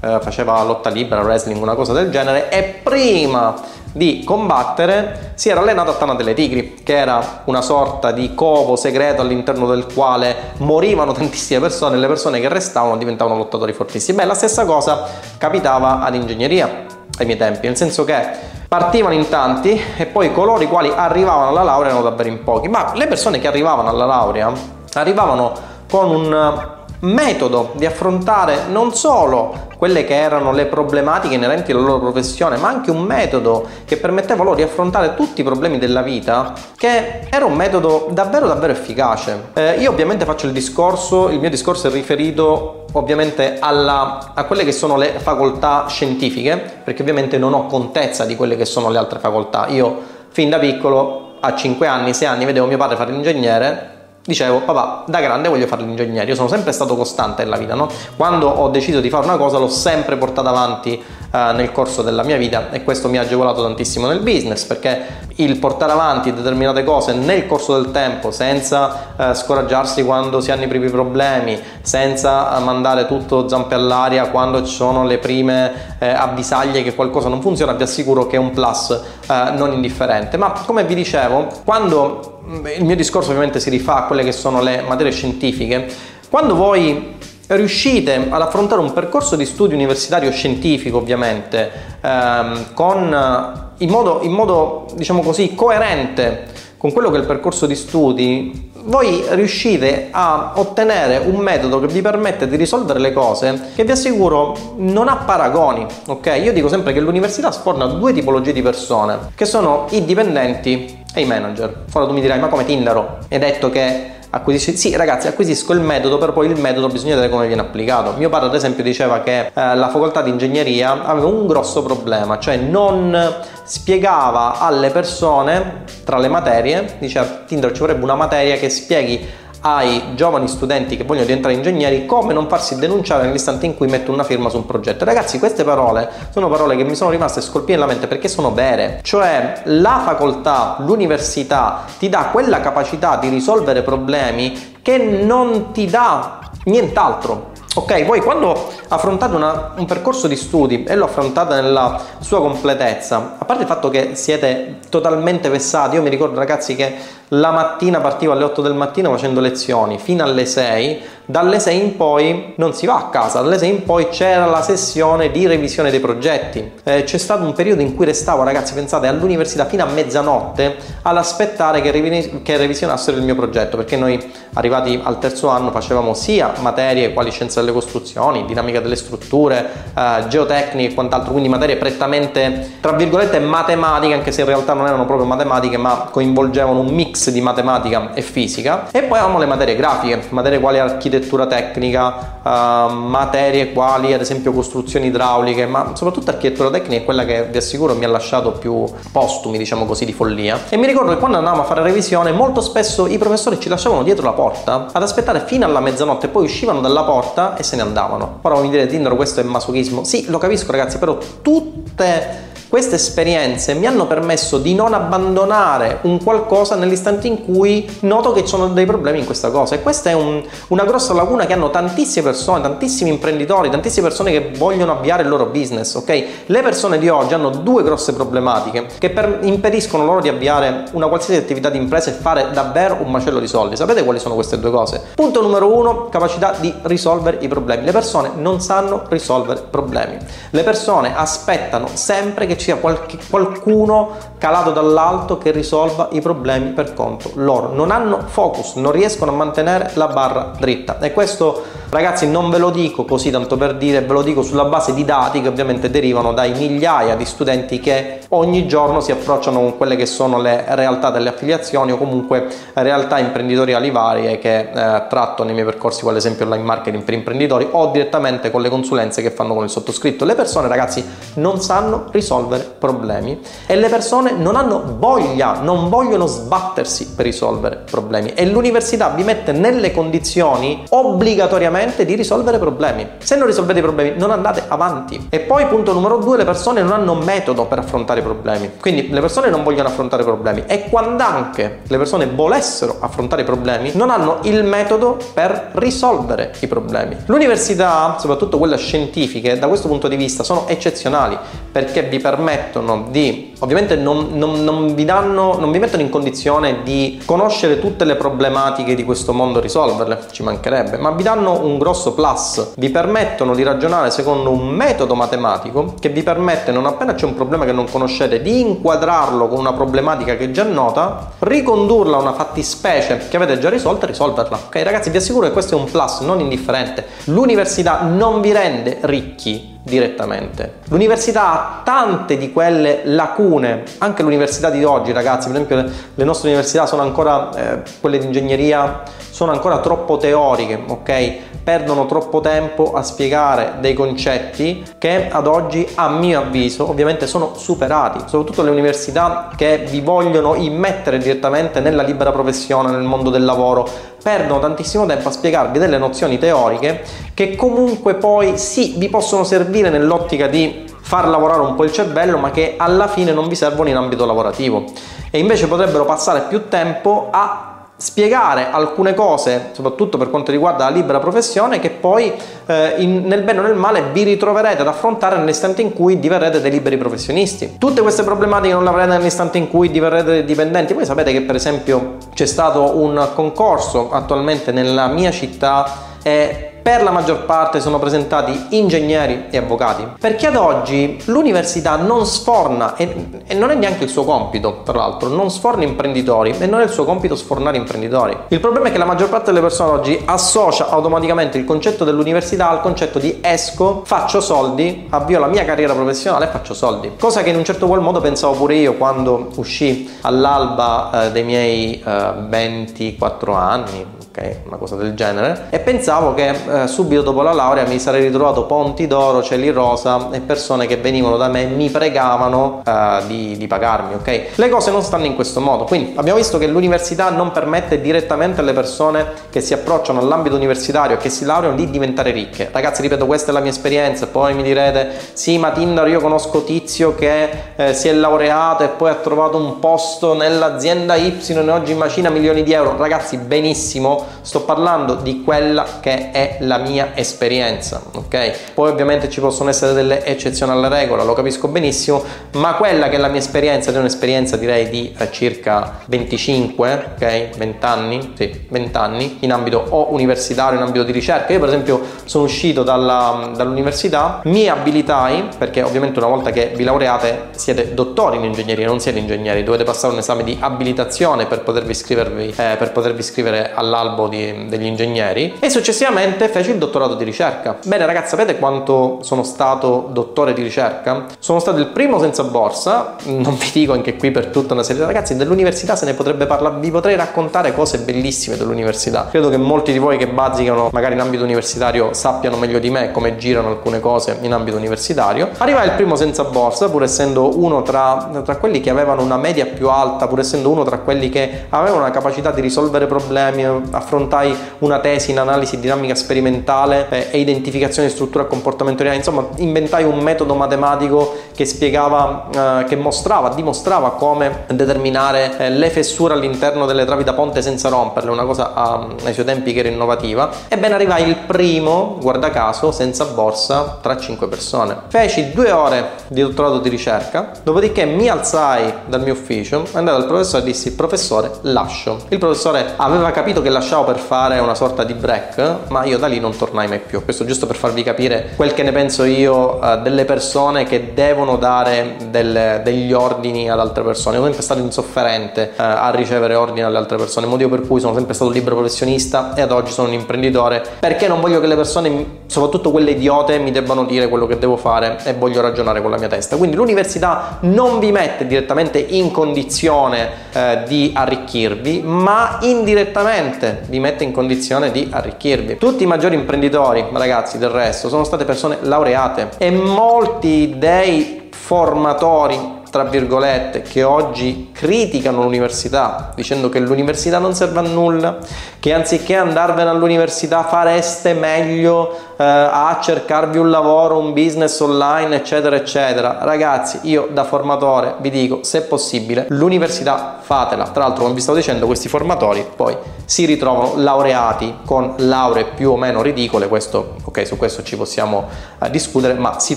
eh, 0.00 0.18
faceva 0.20 0.62
lotta 0.62 0.90
libera, 0.90 1.22
wrestling, 1.22 1.60
una 1.60 1.74
cosa 1.74 1.92
del 1.92 2.08
genere, 2.08 2.50
e 2.50 2.78
prima 2.80 3.56
di 3.94 4.24
combattere 4.24 5.32
si 5.34 5.50
era 5.50 5.60
allenato 5.60 5.92
a 5.92 5.94
Tana 5.94 6.14
delle 6.14 6.34
Tigri, 6.34 6.82
che 6.82 6.96
era 6.96 7.42
una 7.44 7.62
sorta 7.62 8.10
di 8.10 8.34
covo 8.34 8.74
segreto 8.74 9.22
all'interno 9.22 9.68
del 9.68 9.86
quale 9.92 10.52
morivano 10.58 11.12
tantissime 11.12 11.60
persone 11.60 11.94
e 11.94 12.00
le 12.00 12.08
persone 12.08 12.40
che 12.40 12.48
restavano 12.48 12.96
diventavano 12.96 13.36
lottatori 13.36 13.72
fortissimi. 13.72 14.18
Beh, 14.18 14.24
la 14.24 14.34
stessa 14.34 14.64
cosa 14.64 15.06
capitava 15.38 16.00
ad 16.00 16.14
ingegneria 16.16 16.86
ai 17.18 17.24
miei 17.24 17.38
tempi, 17.38 17.66
nel 17.68 17.76
senso 17.76 18.02
che 18.02 18.20
partivano 18.66 19.14
in 19.14 19.28
tanti 19.28 19.80
e 19.96 20.06
poi 20.06 20.32
coloro 20.32 20.60
i 20.60 20.66
quali 20.66 20.92
arrivavano 20.92 21.50
alla 21.50 21.62
laurea 21.62 21.90
erano 21.90 22.02
davvero 22.02 22.28
in 22.28 22.42
pochi, 22.42 22.66
ma 22.66 22.90
le 22.94 23.06
persone 23.06 23.38
che 23.38 23.46
arrivavano 23.46 23.88
alla 23.88 24.06
laurea 24.06 24.52
arrivavano 24.94 25.52
con 25.88 26.10
un 26.10 26.82
metodo 27.04 27.72
di 27.74 27.86
affrontare 27.86 28.64
non 28.68 28.94
solo 28.94 29.72
quelle 29.76 30.04
che 30.04 30.14
erano 30.14 30.52
le 30.52 30.66
problematiche 30.66 31.34
inerenti 31.34 31.72
alla 31.72 31.82
loro 31.82 32.00
professione, 32.00 32.56
ma 32.56 32.68
anche 32.68 32.90
un 32.90 33.02
metodo 33.02 33.66
che 33.84 33.96
permetteva 33.98 34.42
loro 34.42 34.56
di 34.56 34.62
affrontare 34.62 35.14
tutti 35.14 35.42
i 35.42 35.44
problemi 35.44 35.78
della 35.78 36.02
vita, 36.02 36.54
che 36.76 37.26
era 37.28 37.44
un 37.44 37.54
metodo 37.54 38.08
davvero 38.10 38.46
davvero 38.46 38.72
efficace. 38.72 39.50
Eh, 39.52 39.74
io 39.80 39.90
ovviamente 39.90 40.24
faccio 40.24 40.46
il 40.46 40.52
discorso, 40.52 41.28
il 41.28 41.38
mio 41.38 41.50
discorso 41.50 41.88
è 41.88 41.90
riferito 41.90 42.86
ovviamente 42.92 43.58
alla, 43.58 44.32
a 44.34 44.44
quelle 44.44 44.64
che 44.64 44.72
sono 44.72 44.96
le 44.96 45.18
facoltà 45.18 45.86
scientifiche, 45.88 46.56
perché 46.82 47.02
ovviamente 47.02 47.36
non 47.36 47.52
ho 47.52 47.66
contezza 47.66 48.24
di 48.24 48.36
quelle 48.36 48.56
che 48.56 48.64
sono 48.64 48.88
le 48.88 48.98
altre 48.98 49.18
facoltà. 49.18 49.66
Io 49.68 50.00
fin 50.28 50.48
da 50.48 50.58
piccolo, 50.58 51.36
a 51.40 51.54
5 51.54 51.86
anni, 51.86 52.14
6 52.14 52.26
anni, 52.26 52.44
vedevo 52.46 52.66
mio 52.66 52.78
padre 52.78 52.96
fare 52.96 53.12
l'ingegnere 53.12 53.93
dicevo, 54.24 54.60
papà, 54.60 55.04
da 55.06 55.20
grande 55.20 55.48
voglio 55.48 55.66
fare 55.66 55.82
l'ingegnere. 55.82 56.28
Io 56.28 56.34
sono 56.34 56.48
sempre 56.48 56.72
stato 56.72 56.96
costante 56.96 57.44
nella 57.44 57.56
vita, 57.56 57.74
no? 57.74 57.88
Quando 58.16 58.48
ho 58.48 58.68
deciso 58.68 59.00
di 59.00 59.10
fare 59.10 59.24
una 59.24 59.36
cosa 59.36 59.58
l'ho 59.58 59.68
sempre 59.68 60.16
portata 60.16 60.48
avanti 60.48 61.02
nel 61.34 61.72
corso 61.72 62.02
della 62.02 62.22
mia 62.22 62.36
vita 62.36 62.70
e 62.70 62.84
questo 62.84 63.08
mi 63.08 63.18
ha 63.18 63.22
agevolato 63.22 63.60
tantissimo 63.60 64.06
nel 64.06 64.20
business 64.20 64.62
perché 64.64 65.22
il 65.36 65.56
portare 65.56 65.90
avanti 65.90 66.32
determinate 66.32 66.84
cose 66.84 67.12
nel 67.12 67.46
corso 67.46 67.74
del 67.80 67.90
tempo 67.90 68.30
senza 68.30 69.14
eh, 69.16 69.34
scoraggiarsi 69.34 70.04
quando 70.04 70.40
si 70.40 70.52
hanno 70.52 70.64
i 70.64 70.68
primi 70.68 70.88
problemi, 70.88 71.60
senza 71.82 72.56
eh, 72.56 72.60
mandare 72.60 73.06
tutto 73.06 73.48
zampe 73.48 73.74
all'aria 73.74 74.28
quando 74.28 74.64
ci 74.64 74.72
sono 74.72 75.04
le 75.04 75.18
prime 75.18 75.96
eh, 75.98 76.08
avvisaglie 76.08 76.82
che 76.84 76.94
qualcosa 76.94 77.28
non 77.28 77.40
funziona, 77.40 77.72
vi 77.72 77.82
assicuro 77.82 78.26
che 78.26 78.36
è 78.36 78.38
un 78.38 78.52
plus 78.52 78.90
eh, 78.90 79.50
non 79.56 79.72
indifferente. 79.72 80.36
Ma 80.36 80.52
come 80.64 80.84
vi 80.84 80.94
dicevo, 80.94 81.48
quando 81.64 82.42
il 82.76 82.84
mio 82.84 82.94
discorso 82.96 83.30
ovviamente 83.30 83.58
si 83.58 83.70
rifà 83.70 83.96
a 83.96 84.02
quelle 84.04 84.22
che 84.22 84.32
sono 84.32 84.62
le 84.62 84.82
materie 84.86 85.10
scientifiche, 85.10 85.86
quando 86.30 86.54
voi 86.54 87.16
riuscite 87.48 88.26
ad 88.28 88.40
affrontare 88.40 88.80
un 88.80 88.92
percorso 88.92 89.36
di 89.36 89.44
studio 89.44 89.76
universitario 89.76 90.30
scientifico 90.30 90.98
ovviamente 90.98 91.70
ehm, 92.00 92.72
con, 92.74 93.72
in 93.78 93.90
modo, 93.90 94.20
in 94.22 94.32
modo 94.32 94.86
diciamo 94.94 95.22
così 95.22 95.54
coerente 95.54 96.46
con 96.78 96.92
quello 96.92 97.10
che 97.10 97.16
è 97.16 97.20
il 97.20 97.26
percorso 97.26 97.66
di 97.66 97.74
studi 97.74 98.72
voi 98.84 99.24
riuscite 99.30 100.08
a 100.10 100.52
ottenere 100.56 101.16
un 101.16 101.36
metodo 101.36 101.80
che 101.80 101.86
vi 101.86 102.02
permette 102.02 102.46
di 102.46 102.56
risolvere 102.56 102.98
le 102.98 103.12
cose 103.12 103.70
che 103.74 103.84
vi 103.84 103.92
assicuro 103.92 104.74
non 104.76 105.08
ha 105.08 105.16
paragoni, 105.16 105.86
ok? 106.06 106.38
Io 106.42 106.52
dico 106.52 106.68
sempre 106.68 106.92
che 106.92 107.00
l'università 107.00 107.50
sforna 107.50 107.86
due 107.86 108.12
tipologie 108.12 108.52
di 108.52 108.60
persone, 108.60 109.30
che 109.34 109.46
sono 109.46 109.86
i 109.90 110.04
dipendenti 110.04 111.02
e 111.14 111.20
i 111.20 111.24
manager. 111.24 111.84
Ora 111.92 112.06
tu 112.06 112.12
mi 112.12 112.20
dirai, 112.20 112.38
ma 112.38 112.48
come 112.48 112.66
Tindaro? 112.66 113.20
Hai 113.30 113.38
detto 113.38 113.70
che 113.70 114.10
acquisisci. 114.34 114.76
Sì, 114.76 114.96
ragazzi, 114.96 115.28
acquisisco 115.28 115.72
il 115.72 115.80
metodo, 115.80 116.18
però 116.18 116.32
poi 116.32 116.48
il 116.48 116.60
metodo 116.60 116.88
bisogna 116.88 117.14
vedere 117.14 117.32
come 117.32 117.46
viene 117.46 117.62
applicato. 117.62 118.14
Mio 118.16 118.28
padre, 118.28 118.48
ad 118.48 118.54
esempio, 118.54 118.82
diceva 118.82 119.20
che 119.20 119.46
eh, 119.46 119.50
la 119.54 119.88
facoltà 119.88 120.22
di 120.22 120.30
ingegneria 120.30 121.04
aveva 121.04 121.26
un 121.26 121.46
grosso 121.46 121.82
problema, 121.82 122.38
cioè 122.38 122.56
non 122.56 123.34
spiegava 123.62 124.58
alle 124.58 124.90
persone 124.90 125.84
tra 126.04 126.18
le 126.18 126.28
materie, 126.28 126.96
diceva 126.98 127.24
Tinder 127.46 127.72
ci 127.72 127.80
vorrebbe 127.80 128.04
una 128.04 128.14
materia 128.14 128.56
che 128.56 128.68
spieghi 128.68 129.26
ai 129.66 130.14
giovani 130.14 130.46
studenti 130.46 130.96
che 130.96 131.04
vogliono 131.04 131.26
diventare 131.26 131.54
ingegneri 131.54 132.04
come 132.04 132.34
non 132.34 132.48
farsi 132.48 132.78
denunciare 132.78 133.24
nell'istante 133.24 133.64
in 133.64 133.74
cui 133.74 133.86
metto 133.86 134.12
una 134.12 134.24
firma 134.24 134.50
su 134.50 134.58
un 134.58 134.66
progetto. 134.66 135.06
Ragazzi, 135.06 135.38
queste 135.38 135.64
parole 135.64 136.10
sono 136.30 136.50
parole 136.50 136.76
che 136.76 136.84
mi 136.84 136.94
sono 136.94 137.10
rimaste 137.10 137.40
scolpite 137.40 137.72
nella 137.72 137.86
mente 137.86 138.06
perché 138.06 138.28
sono 138.28 138.52
vere, 138.52 139.00
cioè 139.02 139.62
la 139.64 140.02
facoltà, 140.04 140.76
l'università 140.80 141.84
ti 141.98 142.10
dà 142.10 142.28
quella 142.30 142.60
capacità 142.60 143.16
di 143.16 143.28
risolvere 143.28 143.82
problemi 143.82 144.76
che 144.82 144.98
non 144.98 145.72
ti 145.72 145.86
dà 145.86 146.40
nient'altro. 146.64 147.52
Ok, 147.76 148.04
voi 148.04 148.20
quando 148.20 148.70
affrontate 148.86 149.34
una, 149.34 149.72
un 149.76 149.84
percorso 149.84 150.28
di 150.28 150.36
studi 150.36 150.84
e 150.84 150.94
lo 150.94 151.06
affrontate 151.06 151.54
nella 151.54 152.00
sua 152.20 152.38
completezza, 152.38 153.34
a 153.36 153.44
parte 153.44 153.62
il 153.62 153.68
fatto 153.68 153.88
che 153.88 154.14
siete 154.14 154.78
totalmente 154.88 155.48
vessati, 155.48 155.96
io 155.96 156.02
mi 156.02 156.08
ricordo 156.08 156.38
ragazzi 156.38 156.76
che 156.76 156.94
la 157.28 157.50
mattina 157.50 158.00
partivo 158.00 158.32
alle 158.32 158.44
8 158.44 158.62
del 158.62 158.74
mattino 158.74 159.10
facendo 159.10 159.40
lezioni 159.40 159.98
fino 159.98 160.22
alle 160.22 160.44
6, 160.44 161.02
dalle 161.26 161.58
6 161.58 161.80
in 161.80 161.96
poi 161.96 162.52
non 162.56 162.74
si 162.74 162.84
va 162.84 162.96
a 162.96 163.08
casa, 163.08 163.40
dalle 163.40 163.56
6 163.56 163.70
in 163.70 163.84
poi 163.84 164.08
c'era 164.10 164.44
la 164.44 164.60
sessione 164.60 165.30
di 165.30 165.46
revisione 165.46 165.90
dei 165.90 166.00
progetti. 166.00 166.72
Eh, 166.84 167.04
c'è 167.04 167.16
stato 167.16 167.44
un 167.44 167.54
periodo 167.54 167.80
in 167.80 167.94
cui 167.94 168.04
restavo, 168.04 168.42
ragazzi, 168.42 168.74
pensate, 168.74 169.06
all'università 169.06 169.64
fino 169.64 169.82
a 169.84 169.86
mezzanotte 169.86 170.76
ad 171.02 171.16
aspettare 171.16 171.80
che, 171.80 171.90
revi- 171.90 172.42
che 172.42 172.56
revisionassero 172.58 173.16
il 173.16 173.22
mio 173.22 173.34
progetto, 173.34 173.78
perché 173.78 173.96
noi 173.96 174.22
arrivati 174.54 175.00
al 175.02 175.18
terzo 175.18 175.48
anno 175.48 175.70
facevamo 175.70 176.12
sia 176.12 176.52
materie 176.60 177.12
quali 177.14 177.30
scienze 177.30 177.60
delle 177.60 177.72
costruzioni, 177.72 178.44
dinamica 178.44 178.80
delle 178.80 178.96
strutture, 178.96 179.70
eh, 179.96 180.28
geotecniche 180.28 180.90
e 180.90 180.94
quant'altro, 180.94 181.30
quindi 181.30 181.48
materie 181.48 181.76
prettamente, 181.76 182.72
tra 182.80 182.92
virgolette, 182.92 183.38
matematiche, 183.38 184.12
anche 184.12 184.30
se 184.30 184.42
in 184.42 184.46
realtà 184.46 184.74
non 184.74 184.86
erano 184.86 185.06
proprio 185.06 185.26
matematiche, 185.26 185.78
ma 185.78 186.08
coinvolgevano 186.10 186.80
un 186.80 186.88
mix 186.88 187.13
di 187.30 187.40
matematica 187.40 188.12
e 188.14 188.22
fisica 188.22 188.90
e 188.90 189.02
poi 189.02 189.18
avevamo 189.18 189.38
le 189.38 189.46
materie 189.46 189.76
grafiche, 189.76 190.26
materie 190.30 190.58
quali 190.58 190.78
architettura 190.78 191.46
tecnica, 191.46 192.38
uh, 192.42 192.92
materie 192.92 193.72
quali 193.72 194.12
ad 194.12 194.20
esempio 194.20 194.52
costruzioni 194.52 195.06
idrauliche, 195.06 195.66
ma 195.66 195.92
soprattutto 195.94 196.30
architettura 196.30 196.70
tecnica 196.70 197.02
è 197.02 197.04
quella 197.04 197.24
che 197.24 197.44
vi 197.44 197.56
assicuro 197.56 197.94
mi 197.94 198.04
ha 198.04 198.08
lasciato 198.08 198.52
più 198.52 198.84
postumi, 199.12 199.58
diciamo 199.58 199.86
così, 199.86 200.04
di 200.04 200.12
follia. 200.12 200.60
E 200.68 200.76
mi 200.76 200.86
ricordo 200.86 201.12
che 201.12 201.18
quando 201.18 201.38
andavamo 201.38 201.62
a 201.62 201.64
fare 201.64 201.82
revisione 201.82 202.32
molto 202.32 202.60
spesso 202.60 203.06
i 203.06 203.18
professori 203.18 203.60
ci 203.60 203.68
lasciavano 203.68 204.02
dietro 204.02 204.24
la 204.24 204.32
porta 204.32 204.88
ad 204.92 205.02
aspettare 205.02 205.44
fino 205.46 205.64
alla 205.64 205.80
mezzanotte, 205.80 206.28
poi 206.28 206.44
uscivano 206.44 206.80
dalla 206.80 207.04
porta 207.04 207.56
e 207.56 207.62
se 207.62 207.76
ne 207.76 207.82
andavano. 207.82 208.38
Ora 208.42 208.58
mi 208.60 208.70
dire 208.70 208.86
Tindaro 208.86 209.16
questo 209.16 209.40
è 209.40 209.42
masochismo. 209.42 210.04
Sì, 210.04 210.26
lo 210.28 210.38
capisco 210.38 210.70
ragazzi, 210.72 210.98
però 210.98 211.18
tutte 211.42 212.52
queste 212.74 212.96
esperienze 212.96 213.74
mi 213.74 213.86
hanno 213.86 214.08
permesso 214.08 214.58
di 214.58 214.74
non 214.74 214.94
abbandonare 214.94 215.98
un 216.02 216.20
qualcosa 216.20 216.74
nell'istante 216.74 217.28
in 217.28 217.44
cui 217.44 217.88
noto 218.00 218.32
che 218.32 218.40
ci 218.40 218.48
sono 218.48 218.66
dei 218.66 218.84
problemi 218.84 219.20
in 219.20 219.26
questa 219.26 219.52
cosa 219.52 219.76
e 219.76 219.80
questa 219.80 220.10
è 220.10 220.12
un, 220.12 220.42
una 220.70 220.82
grossa 220.82 221.14
lacuna 221.14 221.46
che 221.46 221.52
hanno 221.52 221.70
tantissime 221.70 222.24
persone, 222.24 222.62
tantissimi 222.62 223.10
imprenditori, 223.10 223.70
tantissime 223.70 224.08
persone 224.08 224.32
che 224.32 224.50
vogliono 224.58 224.90
avviare 224.90 225.22
il 225.22 225.28
loro 225.28 225.46
business, 225.46 225.94
ok? 225.94 226.24
Le 226.46 226.62
persone 226.62 226.98
di 226.98 227.08
oggi 227.08 227.32
hanno 227.34 227.50
due 227.50 227.84
grosse 227.84 228.12
problematiche 228.12 228.86
che 228.98 229.10
per, 229.10 229.38
impediscono 229.42 230.04
loro 230.04 230.20
di 230.20 230.28
avviare 230.28 230.86
una 230.94 231.06
qualsiasi 231.06 231.38
attività 231.38 231.70
di 231.70 231.78
impresa 231.78 232.10
e 232.10 232.14
fare 232.14 232.50
davvero 232.52 232.98
un 233.00 233.08
macello 233.12 233.38
di 233.38 233.46
soldi. 233.46 233.76
Sapete 233.76 234.02
quali 234.02 234.18
sono 234.18 234.34
queste 234.34 234.58
due 234.58 234.72
cose? 234.72 235.00
Punto 235.14 235.42
numero 235.42 235.72
uno, 235.72 236.08
capacità 236.08 236.56
di 236.58 236.74
risolvere 236.82 237.36
i 237.40 237.46
problemi. 237.46 237.84
Le 237.84 237.92
persone 237.92 238.32
non 238.34 238.60
sanno 238.60 239.04
risolvere 239.10 239.62
problemi. 239.70 240.18
Le 240.50 240.62
persone 240.64 241.14
aspettano 241.14 241.86
sempre 241.92 242.46
che 242.46 242.62
ci 242.63 242.63
sia 242.64 242.76
qualche, 242.76 243.18
qualcuno 243.28 244.16
calato 244.44 244.72
dall'alto 244.72 245.38
che 245.38 245.52
risolva 245.52 246.08
i 246.12 246.20
problemi 246.20 246.72
per 246.72 246.92
conto 246.92 247.30
loro. 247.36 247.72
Non 247.72 247.90
hanno 247.90 248.24
focus, 248.26 248.74
non 248.74 248.92
riescono 248.92 249.30
a 249.30 249.34
mantenere 249.34 249.92
la 249.94 250.08
barra 250.08 250.52
dritta. 250.58 250.98
E 250.98 251.14
questo, 251.14 251.62
ragazzi, 251.88 252.28
non 252.28 252.50
ve 252.50 252.58
lo 252.58 252.68
dico 252.68 253.06
così 253.06 253.30
tanto 253.30 253.56
per 253.56 253.76
dire, 253.76 254.02
ve 254.02 254.12
lo 254.12 254.20
dico 254.20 254.42
sulla 254.42 254.66
base 254.66 254.92
di 254.92 255.02
dati 255.06 255.40
che 255.40 255.48
ovviamente 255.48 255.88
derivano 255.88 256.34
dai 256.34 256.52
migliaia 256.52 257.16
di 257.16 257.24
studenti 257.24 257.80
che 257.80 258.20
ogni 258.28 258.68
giorno 258.68 259.00
si 259.00 259.12
approcciano 259.12 259.60
con 259.60 259.78
quelle 259.78 259.96
che 259.96 260.04
sono 260.04 260.38
le 260.38 260.66
realtà 260.68 261.08
delle 261.08 261.30
affiliazioni 261.30 261.92
o 261.92 261.96
comunque 261.96 262.46
realtà 262.74 263.18
imprenditoriali 263.18 263.90
varie 263.90 264.38
che 264.38 264.58
eh, 264.58 265.06
tratto 265.08 265.42
nei 265.44 265.54
miei 265.54 265.64
percorsi, 265.64 266.02
quale 266.02 266.18
esempio 266.18 266.44
online 266.44 266.64
marketing 266.64 267.02
per 267.02 267.14
imprenditori 267.14 267.66
o 267.70 267.86
direttamente 267.86 268.50
con 268.50 268.60
le 268.60 268.68
consulenze 268.68 269.22
che 269.22 269.30
fanno 269.30 269.54
con 269.54 269.64
il 269.64 269.70
sottoscritto. 269.70 270.26
Le 270.26 270.34
persone, 270.34 270.68
ragazzi, 270.68 271.02
non 271.36 271.62
sanno 271.62 272.08
risolvere 272.10 272.64
problemi 272.78 273.40
e 273.66 273.76
le 273.76 273.88
persone 273.88 274.32
non 274.34 274.56
hanno 274.56 274.96
voglia, 274.98 275.60
non 275.60 275.88
vogliono 275.88 276.26
sbattersi 276.26 277.14
per 277.14 277.24
risolvere 277.24 277.82
problemi 277.90 278.32
e 278.34 278.46
l'università 278.46 279.08
vi 279.10 279.22
mette 279.22 279.52
nelle 279.52 279.92
condizioni 279.92 280.84
obbligatoriamente 280.90 282.04
di 282.04 282.14
risolvere 282.14 282.58
problemi. 282.58 283.08
Se 283.18 283.36
non 283.36 283.46
risolvete 283.46 283.78
i 283.78 283.82
problemi 283.82 284.14
non 284.16 284.30
andate 284.30 284.64
avanti. 284.68 285.26
E 285.30 285.40
poi 285.40 285.66
punto 285.66 285.92
numero 285.92 286.18
due, 286.18 286.36
le 286.36 286.44
persone 286.44 286.82
non 286.82 286.92
hanno 286.92 287.14
metodo 287.14 287.66
per 287.66 287.78
affrontare 287.78 288.20
i 288.20 288.22
problemi. 288.22 288.70
Quindi 288.80 289.10
le 289.10 289.20
persone 289.20 289.50
non 289.50 289.62
vogliono 289.62 289.88
affrontare 289.88 290.22
i 290.22 290.26
problemi 290.26 290.64
e 290.66 290.88
quando 290.88 291.22
anche 291.22 291.80
le 291.86 291.96
persone 291.98 292.26
volessero 292.26 292.96
affrontare 293.00 293.42
i 293.42 293.44
problemi 293.44 293.92
non 293.94 294.10
hanno 294.10 294.38
il 294.42 294.64
metodo 294.64 295.18
per 295.32 295.70
risolvere 295.74 296.52
i 296.60 296.66
problemi. 296.66 297.16
L'università, 297.26 298.16
soprattutto 298.18 298.58
quelle 298.58 298.76
scientifiche, 298.76 299.58
da 299.58 299.68
questo 299.68 299.88
punto 299.88 300.08
di 300.08 300.16
vista 300.16 300.42
sono 300.42 300.66
eccezionali 300.68 301.36
perché 301.70 302.02
vi 302.02 302.18
permettono 302.18 302.42
permettono 302.44 303.06
di, 303.10 303.54
ovviamente 303.60 303.96
non, 303.96 304.23
non, 304.32 304.64
non, 304.64 304.94
vi 304.94 305.04
danno, 305.04 305.58
non 305.58 305.70
vi 305.70 305.78
mettono 305.78 306.02
in 306.02 306.10
condizione 306.10 306.82
di 306.82 307.20
conoscere 307.24 307.78
tutte 307.78 308.04
le 308.04 308.16
problematiche 308.16 308.94
di 308.94 309.04
questo 309.04 309.32
mondo 309.32 309.60
risolverle, 309.60 310.26
ci 310.30 310.42
mancherebbe, 310.42 310.98
ma 310.98 311.10
vi 311.10 311.22
danno 311.22 311.64
un 311.64 311.78
grosso 311.78 312.14
plus, 312.14 312.72
vi 312.76 312.90
permettono 312.90 313.54
di 313.54 313.62
ragionare 313.62 314.10
secondo 314.10 314.50
un 314.50 314.68
metodo 314.68 315.14
matematico 315.14 315.94
che 315.98 316.08
vi 316.08 316.22
permette, 316.22 316.72
non 316.72 316.86
appena 316.86 317.14
c'è 317.14 317.24
un 317.24 317.34
problema 317.34 317.64
che 317.64 317.72
non 317.72 317.86
conoscete, 317.90 318.42
di 318.42 318.60
inquadrarlo 318.60 319.48
con 319.48 319.58
una 319.58 319.72
problematica 319.72 320.36
che 320.36 320.44
è 320.44 320.50
già 320.50 320.64
nota, 320.64 321.32
ricondurla 321.38 322.16
a 322.16 322.20
una 322.20 322.32
fattispecie 322.32 323.18
che 323.28 323.36
avete 323.36 323.58
già 323.58 323.68
risolto 323.68 324.04
e 324.04 324.08
risolverla. 324.08 324.58
Ok 324.66 324.82
ragazzi, 324.82 325.10
vi 325.10 325.16
assicuro 325.16 325.46
che 325.46 325.52
questo 325.52 325.76
è 325.76 325.78
un 325.78 325.90
plus 325.90 326.20
non 326.20 326.40
indifferente. 326.40 327.06
L'università 327.24 328.02
non 328.02 328.40
vi 328.40 328.52
rende 328.52 328.98
ricchi, 329.02 329.74
direttamente. 329.84 330.80
L'università 330.88 331.52
ha 331.52 331.82
tante 331.84 332.36
di 332.36 332.52
quelle 332.52 333.02
lacune, 333.04 333.82
anche 333.98 334.13
l'università 334.22 334.70
di 334.70 334.84
oggi 334.84 335.12
ragazzi, 335.12 335.48
per 335.48 335.56
esempio 335.60 335.92
le 336.14 336.24
nostre 336.24 336.48
università 336.48 336.86
sono 336.86 337.02
ancora, 337.02 337.50
eh, 337.54 337.82
quelle 338.00 338.18
di 338.18 338.26
ingegneria, 338.26 339.02
sono 339.30 339.52
ancora 339.52 339.80
troppo 339.80 340.16
teoriche, 340.16 340.82
ok? 340.86 341.32
Perdono 341.64 342.06
troppo 342.06 342.40
tempo 342.40 342.92
a 342.92 343.02
spiegare 343.02 343.74
dei 343.80 343.94
concetti 343.94 344.84
che 344.98 345.28
ad 345.30 345.46
oggi, 345.46 345.86
a 345.94 346.08
mio 346.08 346.40
avviso, 346.40 346.88
ovviamente 346.88 347.26
sono 347.26 347.54
superati, 347.54 348.20
soprattutto 348.26 348.62
le 348.62 348.70
università 348.70 349.50
che 349.56 349.84
vi 349.88 350.00
vogliono 350.00 350.54
immettere 350.54 351.18
direttamente 351.18 351.80
nella 351.80 352.02
libera 352.02 352.32
professione, 352.32 352.90
nel 352.90 353.02
mondo 353.02 353.30
del 353.30 353.44
lavoro, 353.44 353.88
perdono 354.24 354.58
tantissimo 354.58 355.04
tempo 355.04 355.28
a 355.28 355.30
spiegarvi 355.30 355.78
delle 355.78 355.98
nozioni 355.98 356.38
teoriche 356.38 357.04
che 357.34 357.56
comunque 357.56 358.14
poi 358.14 358.56
sì, 358.56 358.94
vi 358.96 359.10
possono 359.10 359.44
servire 359.44 359.90
nell'ottica 359.90 360.46
di 360.46 360.86
far 360.98 361.28
lavorare 361.28 361.60
un 361.60 361.74
po' 361.74 361.84
il 361.84 361.92
cervello, 361.92 362.38
ma 362.38 362.50
che 362.50 362.76
alla 362.78 363.06
fine 363.06 363.32
non 363.32 363.48
vi 363.48 363.54
servono 363.54 363.90
in 363.90 363.96
ambito 363.96 364.24
lavorativo. 364.24 364.84
E 365.30 365.38
invece 365.38 365.68
potrebbero 365.68 366.06
passare 366.06 366.46
più 366.48 366.68
tempo 366.68 367.28
a 367.30 367.73
spiegare 368.04 368.68
alcune 368.70 369.14
cose, 369.14 369.70
soprattutto 369.72 370.18
per 370.18 370.28
quanto 370.28 370.50
riguarda 370.50 370.84
la 370.84 370.90
libera 370.90 371.18
professione, 371.20 371.80
che 371.80 371.88
poi 371.88 372.30
eh, 372.66 372.96
in, 372.98 373.24
nel 373.24 373.40
bene 373.40 373.60
o 373.60 373.62
nel 373.62 373.76
male 373.76 374.10
vi 374.12 374.24
ritroverete 374.24 374.82
ad 374.82 374.88
affrontare 374.88 375.38
nell'istante 375.38 375.80
in 375.80 375.94
cui 375.94 376.20
diverrete 376.20 376.60
dei 376.60 376.70
liberi 376.70 376.98
professionisti. 376.98 377.76
Tutte 377.78 378.02
queste 378.02 378.22
problematiche 378.22 378.74
non 378.74 378.82
le 378.82 378.90
avrete 378.90 379.08
nell'istante 379.08 379.56
in 379.56 379.70
cui 379.70 379.90
diverrete 379.90 380.30
dei 380.30 380.44
dipendenti. 380.44 380.92
Voi 380.92 381.06
sapete 381.06 381.32
che 381.32 381.40
per 381.40 381.54
esempio 381.54 382.18
c'è 382.34 382.44
stato 382.44 382.98
un 382.98 383.26
concorso 383.32 384.10
attualmente 384.12 384.70
nella 384.70 385.06
mia 385.06 385.30
città 385.30 386.12
e 386.22 386.73
per 386.84 387.02
la 387.02 387.10
maggior 387.10 387.46
parte 387.46 387.80
sono 387.80 387.98
presentati 387.98 388.66
ingegneri 388.76 389.46
e 389.48 389.56
avvocati, 389.56 390.06
perché 390.20 390.48
ad 390.48 390.56
oggi 390.56 391.18
l'università 391.24 391.96
non 391.96 392.26
sforna, 392.26 392.94
e, 392.96 393.28
e, 393.46 393.54
non 393.54 393.70
è 393.70 393.74
neanche 393.74 394.04
il 394.04 394.10
suo 394.10 394.24
compito, 394.24 394.82
tra 394.84 394.98
l'altro, 394.98 395.30
non 395.30 395.50
sforna 395.50 395.82
imprenditori 395.84 396.54
e 396.58 396.66
non 396.66 396.80
è 396.80 396.84
il 396.84 396.90
suo 396.90 397.06
compito 397.06 397.36
sfornare 397.36 397.78
imprenditori. 397.78 398.36
Il 398.48 398.60
problema 398.60 398.88
è 398.88 398.92
che 398.92 398.98
la 398.98 399.06
maggior 399.06 399.30
parte 399.30 399.46
delle 399.46 399.62
persone 399.62 399.92
oggi 399.92 400.22
associa 400.26 400.90
automaticamente 400.90 401.56
il 401.56 401.64
concetto 401.64 402.04
dell'università 402.04 402.68
al 402.68 402.82
concetto 402.82 403.18
di 403.18 403.38
esco, 403.40 404.02
faccio 404.04 404.42
soldi, 404.42 405.06
avvio 405.08 405.38
la 405.38 405.46
mia 405.46 405.64
carriera 405.64 405.94
professionale 405.94 406.44
e 406.44 406.48
faccio 406.48 406.74
soldi. 406.74 407.12
Cosa 407.18 407.42
che 407.42 407.48
in 407.48 407.56
un 407.56 407.64
certo 407.64 407.86
qual 407.86 408.02
modo 408.02 408.20
pensavo 408.20 408.52
pure 408.56 408.74
io 408.74 408.92
quando 408.96 409.48
uscì 409.54 410.18
all'alba 410.20 411.28
eh, 411.28 411.32
dei 411.32 411.44
miei 411.44 412.02
eh, 412.04 412.32
24 412.46 413.54
anni, 413.54 414.06
ok? 414.36 414.56
Una 414.66 414.76
cosa 414.76 414.96
del 414.96 415.14
genere. 415.14 415.66
E 415.70 415.78
pensavo 415.78 416.34
che 416.34 416.48
eh, 416.48 416.86
subito 416.88 417.22
dopo 417.22 417.42
la 417.42 417.52
laurea 417.52 417.86
mi 417.86 418.00
sarei 418.00 418.22
ritrovato 418.22 418.64
ponti 418.64 419.06
d'oro, 419.06 419.42
cieli 419.42 419.70
rosa 419.70 420.30
e 420.32 420.40
persone 420.40 420.86
che 420.86 420.96
venivano 420.96 421.36
da 421.36 421.48
me 421.48 421.62
e 421.62 421.66
mi 421.66 421.88
pregavano 421.88 422.82
eh, 422.84 423.22
di, 423.26 423.56
di 423.56 423.66
pagarmi, 423.66 424.14
ok? 424.14 424.46
Le 424.56 424.68
cose 424.68 424.90
non 424.90 425.02
stanno 425.02 425.26
in 425.26 425.36
questo 425.36 425.60
modo. 425.60 425.84
Quindi 425.84 426.14
abbiamo 426.16 426.38
visto 426.38 426.58
che 426.58 426.66
l'università 426.66 427.30
non 427.30 427.52
permette 427.52 428.00
direttamente 428.00 428.60
alle 428.60 428.72
persone 428.72 429.26
che 429.50 429.60
si 429.60 429.72
approcciano 429.72 430.18
all'ambito 430.18 430.56
universitario 430.56 431.16
e 431.16 431.18
che 431.18 431.30
si 431.30 431.44
laureano 431.44 431.76
di 431.76 431.88
diventare 431.88 432.32
ricche. 432.32 432.68
Ragazzi, 432.72 433.02
ripeto, 433.02 433.26
questa 433.26 433.50
è 433.50 433.54
la 433.54 433.60
mia 433.60 433.70
esperienza. 433.70 434.26
Poi 434.26 434.54
mi 434.54 434.62
direte, 434.62 435.12
sì, 435.34 435.58
ma 435.58 435.70
Tinder 435.70 436.08
io 436.08 436.20
conosco 436.20 436.64
Tizio 436.64 437.14
che 437.14 437.50
eh, 437.76 437.94
si 437.94 438.08
è 438.08 438.12
laureato 438.12 438.82
e 438.82 438.88
poi 438.88 439.10
ha 439.10 439.14
trovato 439.14 439.56
un 439.56 439.78
posto 439.78 440.34
nell'azienda 440.34 441.14
Y 441.14 441.42
e 441.46 441.70
oggi 441.70 441.94
macina 441.94 442.30
milioni 442.30 442.62
di 442.62 442.72
euro. 442.72 442.96
Ragazzi, 442.96 443.36
benissimo, 443.36 444.23
sto 444.40 444.62
parlando 444.62 445.14
di 445.14 445.42
quella 445.42 445.84
che 446.00 446.30
è 446.30 446.58
la 446.60 446.78
mia 446.78 447.12
esperienza, 447.14 448.02
ok? 448.14 448.72
Poi 448.74 448.90
ovviamente 448.90 449.28
ci 449.28 449.40
possono 449.40 449.70
essere 449.70 449.92
delle 449.92 450.24
eccezioni 450.24 450.72
alla 450.72 450.88
regola, 450.88 451.22
lo 451.22 451.32
capisco 451.34 451.68
benissimo, 451.68 452.22
ma 452.52 452.74
quella 452.74 453.08
che 453.08 453.16
è 453.16 453.18
la 453.18 453.28
mia 453.28 453.40
esperienza, 453.40 453.90
ed 453.90 453.96
è 453.96 453.98
un'esperienza 453.98 454.56
direi 454.56 454.88
di 454.88 455.14
eh, 455.16 455.30
circa 455.30 456.00
25, 456.06 457.12
ok? 457.14 457.56
20 457.56 457.86
anni, 457.86 458.32
sì, 458.36 458.66
20 458.68 458.96
anni 458.96 459.36
in 459.40 459.52
ambito 459.52 459.84
o 459.88 460.12
universitario, 460.12 460.78
in 460.78 460.84
ambito 460.84 461.04
di 461.04 461.12
ricerca. 461.12 461.52
Io 461.52 461.58
per 461.58 461.68
esempio 461.68 462.00
sono 462.24 462.44
uscito 462.44 462.82
dalla, 462.82 463.50
dall'università, 463.54 464.40
mi 464.44 464.68
abilitai, 464.68 465.48
perché 465.58 465.82
ovviamente 465.82 466.18
una 466.18 466.28
volta 466.28 466.50
che 466.50 466.72
vi 466.74 466.84
laureate 466.84 467.48
siete 467.52 467.94
dottori 467.94 468.36
in 468.36 468.44
ingegneria, 468.44 468.86
non 468.86 469.00
siete 469.00 469.18
ingegneri, 469.18 469.62
dovete 469.62 469.84
passare 469.84 470.12
un 470.12 470.18
esame 470.18 470.44
di 470.44 470.56
abilitazione 470.58 471.46
per 471.46 471.62
potervi 471.62 471.90
iscrivervi, 471.90 472.54
eh, 472.56 472.76
per 472.76 472.92
potervi 472.92 473.20
iscrivere 473.20 473.72
all'albo 473.74 474.13
di, 474.28 474.66
degli 474.68 474.86
ingegneri 474.86 475.56
e 475.58 475.70
successivamente 475.70 476.48
feci 476.48 476.70
il 476.70 476.78
dottorato 476.78 477.14
di 477.14 477.24
ricerca. 477.24 477.76
Bene 477.84 478.06
ragazzi, 478.06 478.30
sapete 478.30 478.58
quanto 478.58 479.18
sono 479.22 479.42
stato 479.42 480.08
dottore 480.10 480.52
di 480.52 480.62
ricerca? 480.62 481.26
Sono 481.38 481.58
stato 481.58 481.78
il 481.78 481.86
primo 481.86 482.18
senza 482.18 482.44
borsa, 482.44 483.16
non 483.24 483.56
vi 483.56 483.70
dico 483.72 483.92
anche 483.92 484.16
qui 484.16 484.30
per 484.30 484.46
tutta 484.46 484.74
una 484.74 484.82
serie 484.82 485.02
di 485.02 485.06
ragazzi, 485.06 485.36
dell'università 485.36 485.96
se 485.96 486.04
ne 486.04 486.14
potrebbe 486.14 486.46
parlare, 486.46 486.78
vi 486.78 486.90
potrei 486.90 487.16
raccontare 487.16 487.74
cose 487.74 487.98
bellissime 487.98 488.56
dell'università. 488.56 489.26
Credo 489.30 489.48
che 489.48 489.56
molti 489.56 489.92
di 489.92 489.98
voi 489.98 490.16
che 490.16 490.28
bazzicano 490.28 490.90
magari 490.92 491.14
in 491.14 491.20
ambito 491.20 491.44
universitario 491.44 492.12
sappiano 492.12 492.56
meglio 492.56 492.78
di 492.78 492.90
me 492.90 493.10
come 493.10 493.36
girano 493.36 493.68
alcune 493.68 494.00
cose 494.00 494.38
in 494.40 494.52
ambito 494.52 494.76
universitario. 494.76 495.50
Arrivai 495.58 495.86
il 495.86 495.92
primo 495.92 496.16
senza 496.16 496.44
borsa, 496.44 496.88
pur 496.88 497.02
essendo 497.02 497.58
uno 497.58 497.82
tra, 497.82 498.30
tra 498.44 498.56
quelli 498.56 498.80
che 498.80 498.90
avevano 498.90 499.22
una 499.22 499.36
media 499.36 499.66
più 499.66 499.88
alta, 499.88 500.26
pur 500.26 500.40
essendo 500.40 500.70
uno 500.70 500.84
tra 500.84 500.98
quelli 500.98 501.28
che 501.28 501.66
avevano 501.68 502.02
una 502.02 502.10
capacità 502.10 502.50
di 502.50 502.60
risolvere 502.60 503.06
problemi, 503.06 503.64
affrontai 504.04 504.56
una 504.78 505.00
tesi 505.00 505.30
in 505.30 505.38
analisi 505.38 505.80
dinamica 505.80 506.14
sperimentale 506.14 507.08
eh, 507.08 507.28
e 507.30 507.38
identificazione 507.38 508.08
di 508.08 508.14
struttura 508.14 508.44
comportamentale, 508.44 509.14
insomma 509.14 509.48
inventai 509.56 510.04
un 510.04 510.18
metodo 510.18 510.54
matematico 510.54 511.34
che 511.54 511.64
spiegava, 511.64 512.48
eh, 512.80 512.84
che 512.84 512.96
mostrava, 512.96 513.48
dimostrava 513.50 514.12
come 514.12 514.64
determinare 514.68 515.56
eh, 515.58 515.70
le 515.70 515.90
fessure 515.90 516.34
all'interno 516.34 516.86
delle 516.86 517.04
travi 517.04 517.24
da 517.24 517.32
ponte 517.32 517.62
senza 517.62 517.88
romperle, 517.88 518.30
una 518.30 518.44
cosa 518.44 518.74
ah, 518.74 519.06
ai 519.24 519.32
suoi 519.32 519.44
tempi 519.44 519.72
che 519.72 519.80
era 519.80 519.88
innovativa. 519.88 520.50
Ebbene 520.68 520.94
arrivai 520.94 521.28
il 521.28 521.36
primo, 521.46 522.18
guarda 522.20 522.50
caso, 522.50 522.92
senza 522.92 523.24
borsa 523.24 523.98
tra 524.00 524.16
cinque 524.16 524.46
persone. 524.46 524.96
Feci 525.08 525.52
due 525.52 525.70
ore 525.70 526.10
di 526.28 526.42
dottorato 526.42 526.78
di 526.78 526.88
ricerca, 526.88 527.50
dopodiché 527.62 528.04
mi 528.04 528.28
alzai 528.28 528.92
dal 529.06 529.22
mio 529.22 529.32
ufficio, 529.32 529.86
andai 529.92 530.16
dal 530.16 530.26
professore 530.26 530.62
e 530.62 530.66
dissi 530.66 530.94
professore 530.94 531.50
lascio. 531.62 532.20
Il 532.28 532.38
professore 532.38 532.92
aveva 532.96 533.30
capito 533.30 533.62
che 533.62 533.70
lasciavo 533.94 534.04
per 534.04 534.18
fare 534.18 534.58
una 534.58 534.74
sorta 534.74 535.04
di 535.04 535.14
break, 535.14 535.88
ma 535.88 536.04
io 536.04 536.18
da 536.18 536.26
lì 536.26 536.40
non 536.40 536.56
tornai 536.56 536.88
mai 536.88 536.98
più. 536.98 537.22
Questo 537.22 537.44
giusto 537.44 537.66
per 537.66 537.76
farvi 537.76 538.02
capire 538.02 538.50
quel 538.56 538.74
che 538.74 538.82
ne 538.82 538.90
penso 538.90 539.22
io 539.24 539.78
uh, 539.78 540.02
delle 540.02 540.24
persone 540.24 540.84
che 540.84 541.12
devono 541.14 541.56
dare 541.56 542.16
delle, 542.28 542.80
degli 542.82 543.12
ordini 543.12 543.70
ad 543.70 543.78
altre 543.78 544.02
persone. 544.02 544.34
Sono 544.34 544.46
sempre 544.46 544.64
stato 544.64 544.80
insofferente 544.80 545.72
uh, 545.76 545.82
a 545.82 546.10
ricevere 546.10 546.56
ordini 546.56 546.82
alle 546.82 546.98
altre 546.98 547.16
persone, 547.16 547.46
motivo 547.46 547.70
per 547.70 547.86
cui 547.86 548.00
sono 548.00 548.14
sempre 548.14 548.34
stato 548.34 548.50
libero 548.50 548.76
professionista 548.76 549.54
e 549.54 549.60
ad 549.60 549.70
oggi 549.70 549.92
sono 549.92 550.08
un 550.08 550.14
imprenditore 550.14 550.82
perché 550.98 551.28
non 551.28 551.40
voglio 551.40 551.60
che 551.60 551.66
le 551.66 551.76
persone, 551.76 552.26
soprattutto 552.46 552.90
quelle 552.90 553.12
idiote, 553.12 553.58
mi 553.58 553.70
debbano 553.70 554.04
dire 554.04 554.28
quello 554.28 554.46
che 554.46 554.58
devo 554.58 554.76
fare 554.76 555.18
e 555.24 555.34
voglio 555.34 555.60
ragionare 555.60 556.02
con 556.02 556.10
la 556.10 556.18
mia 556.18 556.28
testa. 556.28 556.56
Quindi 556.56 556.74
l'università 556.74 557.58
non 557.60 558.00
vi 558.00 558.10
mette 558.10 558.46
direttamente 558.46 558.98
in 558.98 559.30
condizione 559.30 560.28
uh, 560.52 560.86
di 560.86 561.12
arricchirvi, 561.14 562.02
ma 562.02 562.58
indirettamente 562.62 563.73
vi 563.88 564.00
mette 564.00 564.24
in 564.24 564.32
condizione 564.32 564.90
di 564.90 565.08
arricchirvi. 565.10 565.76
Tutti 565.76 566.02
i 566.02 566.06
maggiori 566.06 566.34
imprenditori, 566.34 567.04
ragazzi, 567.12 567.58
del 567.58 567.70
resto, 567.70 568.08
sono 568.08 568.24
state 568.24 568.44
persone 568.44 568.78
laureate 568.80 569.50
e 569.58 569.70
molti 569.70 570.74
dei 570.78 571.48
formatori 571.50 572.82
tra 572.94 573.02
virgolette, 573.02 573.82
che 573.82 574.04
oggi 574.04 574.70
criticano 574.72 575.42
l'università 575.42 576.30
dicendo 576.36 576.68
che 576.68 576.78
l'università 576.78 577.40
non 577.40 577.52
serve 577.52 577.80
a 577.80 577.82
nulla, 577.82 578.38
che 578.78 578.92
anziché 578.92 579.34
andarvene 579.34 579.90
all'università 579.90 580.62
fareste 580.62 581.32
meglio 581.32 582.16
a 582.36 582.98
cercarvi 583.00 583.58
un 583.58 583.70
lavoro, 583.70 584.18
un 584.18 584.32
business 584.32 584.78
online, 584.80 585.36
eccetera, 585.36 585.76
eccetera. 585.76 586.38
Ragazzi, 586.40 587.00
io 587.02 587.28
da 587.32 587.44
formatore 587.44 588.16
vi 588.18 588.30
dico, 588.30 588.60
se 588.62 588.82
possibile, 588.82 589.46
l'università 589.50 590.38
fatela. 590.40 590.84
Tra 590.88 591.04
l'altro, 591.04 591.22
come 591.22 591.34
vi 591.34 591.40
stavo 591.40 591.56
dicendo, 591.56 591.86
questi 591.86 592.08
formatori 592.08 592.66
poi 592.74 592.96
si 593.24 593.44
ritrovano 593.44 593.94
laureati 593.96 594.78
con 594.84 595.14
lauree 595.16 595.64
più 595.74 595.90
o 595.90 595.96
meno 595.96 596.22
ridicole, 596.22 596.68
questo, 596.68 597.16
ok, 597.24 597.46
su 597.46 597.56
questo 597.56 597.82
ci 597.82 597.96
possiamo 597.96 598.48
eh, 598.82 598.90
discutere, 598.90 599.34
ma 599.34 599.58
si 599.58 599.76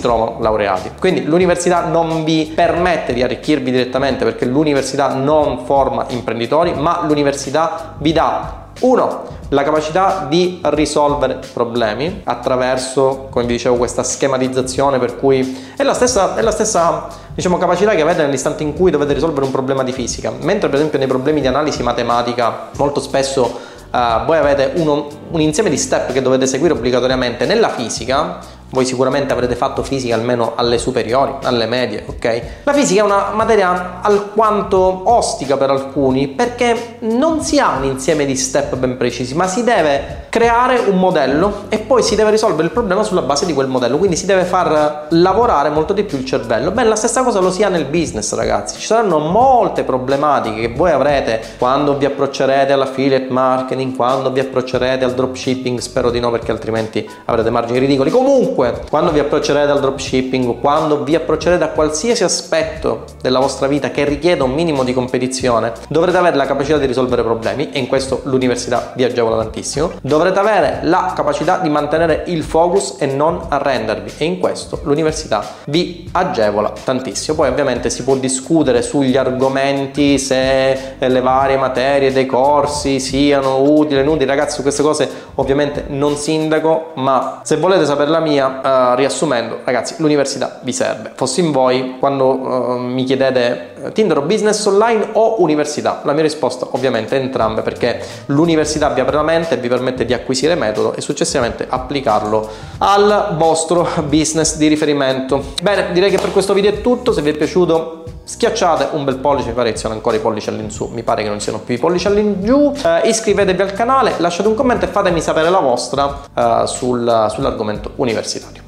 trovano 0.00 0.36
laureati. 0.40 0.92
Quindi 0.98 1.24
l'università 1.24 1.86
non 1.86 2.24
vi 2.24 2.52
permette 2.54 3.12
di 3.12 3.22
arricchirvi 3.22 3.70
direttamente 3.70 4.24
perché 4.24 4.44
l'università 4.44 5.14
non 5.14 5.64
forma 5.64 6.06
imprenditori, 6.08 6.74
ma 6.74 7.04
l'università 7.06 7.94
vi 7.98 8.12
dà 8.12 8.57
uno, 8.80 9.36
la 9.50 9.62
capacità 9.62 10.26
di 10.28 10.60
risolvere 10.62 11.40
problemi 11.52 12.20
attraverso, 12.24 13.28
come 13.30 13.46
vi 13.46 13.54
dicevo, 13.54 13.76
questa 13.76 14.02
schematizzazione 14.02 14.98
per 14.98 15.16
cui 15.16 15.72
è 15.76 15.82
la 15.82 15.94
stessa, 15.94 16.36
è 16.36 16.42
la 16.42 16.50
stessa 16.50 17.08
diciamo, 17.34 17.56
capacità 17.56 17.94
che 17.94 18.02
avete 18.02 18.22
nell'istante 18.22 18.62
in 18.62 18.74
cui 18.74 18.90
dovete 18.90 19.14
risolvere 19.14 19.46
un 19.46 19.52
problema 19.52 19.82
di 19.82 19.92
fisica. 19.92 20.32
Mentre 20.40 20.68
per 20.68 20.78
esempio 20.78 20.98
nei 20.98 21.08
problemi 21.08 21.40
di 21.40 21.46
analisi 21.46 21.82
matematica 21.82 22.68
molto 22.76 23.00
spesso 23.00 23.42
uh, 23.90 24.24
voi 24.26 24.36
avete 24.36 24.72
uno, 24.76 25.08
un 25.30 25.40
insieme 25.40 25.70
di 25.70 25.78
step 25.78 26.12
che 26.12 26.20
dovete 26.20 26.46
seguire 26.46 26.74
obbligatoriamente 26.74 27.46
nella 27.46 27.70
fisica, 27.70 28.38
voi 28.70 28.84
sicuramente 28.84 29.32
avrete 29.32 29.56
fatto 29.56 29.82
fisica 29.82 30.14
almeno 30.14 30.52
alle 30.56 30.78
superiori, 30.78 31.34
alle 31.42 31.66
medie, 31.66 32.04
ok? 32.06 32.42
La 32.64 32.72
fisica 32.72 33.00
è 33.00 33.04
una 33.04 33.30
materia 33.32 34.00
alquanto 34.02 35.02
ostica 35.04 35.56
per 35.56 35.70
alcuni 35.70 36.28
perché 36.28 36.96
non 37.00 37.42
si 37.42 37.58
ha 37.58 37.76
un 37.78 37.84
insieme 37.84 38.26
di 38.26 38.36
step 38.36 38.76
ben 38.76 38.96
precisi, 38.96 39.34
ma 39.34 39.46
si 39.46 39.64
deve 39.64 40.26
creare 40.28 40.78
un 40.78 40.98
modello 40.98 41.64
e 41.68 41.78
poi 41.78 42.02
si 42.02 42.14
deve 42.14 42.30
risolvere 42.30 42.64
il 42.64 42.72
problema 42.72 43.02
sulla 43.02 43.22
base 43.22 43.46
di 43.46 43.54
quel 43.54 43.68
modello, 43.68 43.96
quindi 43.96 44.16
si 44.16 44.26
deve 44.26 44.44
far 44.44 45.06
lavorare 45.10 45.70
molto 45.70 45.92
di 45.92 46.04
più 46.04 46.18
il 46.18 46.24
cervello. 46.24 46.70
Beh, 46.70 46.84
la 46.84 46.96
stessa 46.96 47.22
cosa 47.22 47.40
lo 47.40 47.50
si 47.50 47.62
ha 47.62 47.68
nel 47.68 47.86
business, 47.86 48.34
ragazzi. 48.34 48.78
Ci 48.78 48.86
saranno 48.86 49.18
molte 49.18 49.82
problematiche 49.82 50.60
che 50.60 50.74
voi 50.74 50.90
avrete 50.90 51.40
quando 51.58 51.96
vi 51.96 52.04
approccerete 52.04 52.72
all'affiliate 52.72 53.28
marketing, 53.30 53.96
quando 53.96 54.30
vi 54.30 54.40
approccerete 54.40 55.04
al 55.04 55.14
dropshipping, 55.14 55.78
spero 55.78 56.10
di 56.10 56.20
no 56.20 56.30
perché 56.30 56.50
altrimenti 56.50 57.08
avrete 57.24 57.50
margini 57.50 57.78
ridicoli. 57.78 58.10
Comunque 58.10 58.57
Comunque, 58.58 58.88
quando 58.90 59.12
vi 59.12 59.20
approccerete 59.20 59.70
al 59.70 59.78
dropshipping, 59.78 60.58
quando 60.58 61.04
vi 61.04 61.14
approccerete 61.14 61.62
a 61.62 61.68
qualsiasi 61.68 62.24
aspetto 62.24 63.04
della 63.22 63.38
vostra 63.38 63.68
vita 63.68 63.92
che 63.92 64.04
richieda 64.04 64.42
un 64.42 64.52
minimo 64.52 64.82
di 64.82 64.92
competizione, 64.92 65.72
dovrete 65.88 66.16
avere 66.16 66.34
la 66.34 66.44
capacità 66.44 66.76
di 66.76 66.86
risolvere 66.86 67.22
problemi 67.22 67.70
e 67.70 67.78
in 67.78 67.86
questo 67.86 68.22
l'università 68.24 68.94
vi 68.96 69.04
agevola 69.04 69.36
tantissimo. 69.36 69.92
Dovrete 70.02 70.40
avere 70.40 70.80
la 70.82 71.12
capacità 71.14 71.58
di 71.58 71.68
mantenere 71.68 72.24
il 72.26 72.42
focus 72.42 72.96
e 72.98 73.06
non 73.06 73.46
arrendervi 73.48 74.14
e 74.18 74.24
in 74.24 74.40
questo 74.40 74.80
l'università 74.82 75.44
vi 75.66 76.08
agevola 76.10 76.72
tantissimo. 76.82 77.36
Poi 77.36 77.48
ovviamente 77.50 77.90
si 77.90 78.02
può 78.02 78.16
discutere 78.16 78.82
sugli 78.82 79.16
argomenti 79.16 80.18
se 80.18 80.96
le 80.98 81.20
varie 81.20 81.56
materie 81.56 82.12
dei 82.12 82.26
corsi 82.26 82.98
siano 82.98 83.60
utili 83.60 84.00
o 84.00 84.02
inutili. 84.02 84.24
Ragazzi, 84.24 84.62
queste 84.62 84.82
cose 84.82 85.08
ovviamente 85.36 85.84
non 85.86 86.16
sindaco, 86.16 86.90
ma 86.94 87.42
se 87.44 87.56
volete 87.56 87.86
sapere 87.86 88.10
la 88.10 88.18
mia 88.18 88.46
uh, 88.48 88.94
riassumendo, 88.96 89.60
ragazzi, 89.64 89.94
l'università 89.98 90.60
vi 90.62 90.72
serve. 90.72 91.12
Fossi 91.14 91.40
in 91.40 91.52
voi, 91.52 91.96
quando 91.98 92.26
uh, 92.26 92.78
mi 92.78 93.04
chiedete 93.04 93.74
eh, 93.84 93.92
Tinder 93.92 94.18
o 94.18 94.22
business 94.22 94.64
online 94.66 95.08
o 95.12 95.40
università, 95.42 96.00
la 96.04 96.12
mia 96.12 96.22
risposta 96.22 96.66
ovviamente 96.72 97.16
è 97.16 97.20
entrambe 97.20 97.62
perché 97.62 98.00
l'università 98.26 98.88
vi 98.90 99.00
apre 99.00 99.16
la 99.16 99.22
mente 99.22 99.54
e 99.54 99.56
vi 99.58 99.68
permette 99.68 100.04
di 100.04 100.12
acquisire 100.12 100.54
metodo 100.54 100.94
e 100.94 101.00
successivamente 101.00 101.66
applicarlo 101.68 102.48
al 102.78 103.34
vostro 103.36 103.86
business 104.06 104.56
di 104.56 104.66
riferimento. 104.66 105.52
Bene, 105.62 105.92
direi 105.92 106.10
che 106.10 106.18
per 106.18 106.32
questo 106.32 106.52
video 106.52 106.70
è 106.70 106.80
tutto, 106.80 107.12
se 107.12 107.22
vi 107.22 107.30
è 107.30 107.34
piaciuto 107.34 108.04
schiacciate 108.28 108.90
un 108.92 109.04
bel 109.04 109.16
pollice, 109.16 109.48
mi 109.48 109.54
pare 109.54 109.72
che 109.72 109.78
siano 109.78 109.94
ancora 109.94 110.16
i 110.16 110.20
pollici 110.20 110.50
all'insù, 110.50 110.90
mi 110.92 111.02
pare 111.02 111.22
che 111.22 111.30
non 111.30 111.40
siano 111.40 111.60
più 111.60 111.74
i 111.74 111.78
pollici 111.78 112.06
all'ingiù, 112.08 112.74
eh, 112.84 113.08
iscrivetevi 113.08 113.62
al 113.62 113.72
canale, 113.72 114.16
lasciate 114.18 114.48
un 114.48 114.54
commento 114.54 114.84
e 114.84 114.88
fatemi 114.88 115.22
sapere 115.22 115.48
la 115.48 115.60
vostra 115.60 116.24
eh, 116.34 116.66
sul, 116.66 117.26
sull'argomento 117.30 117.92
universitario. 117.96 118.67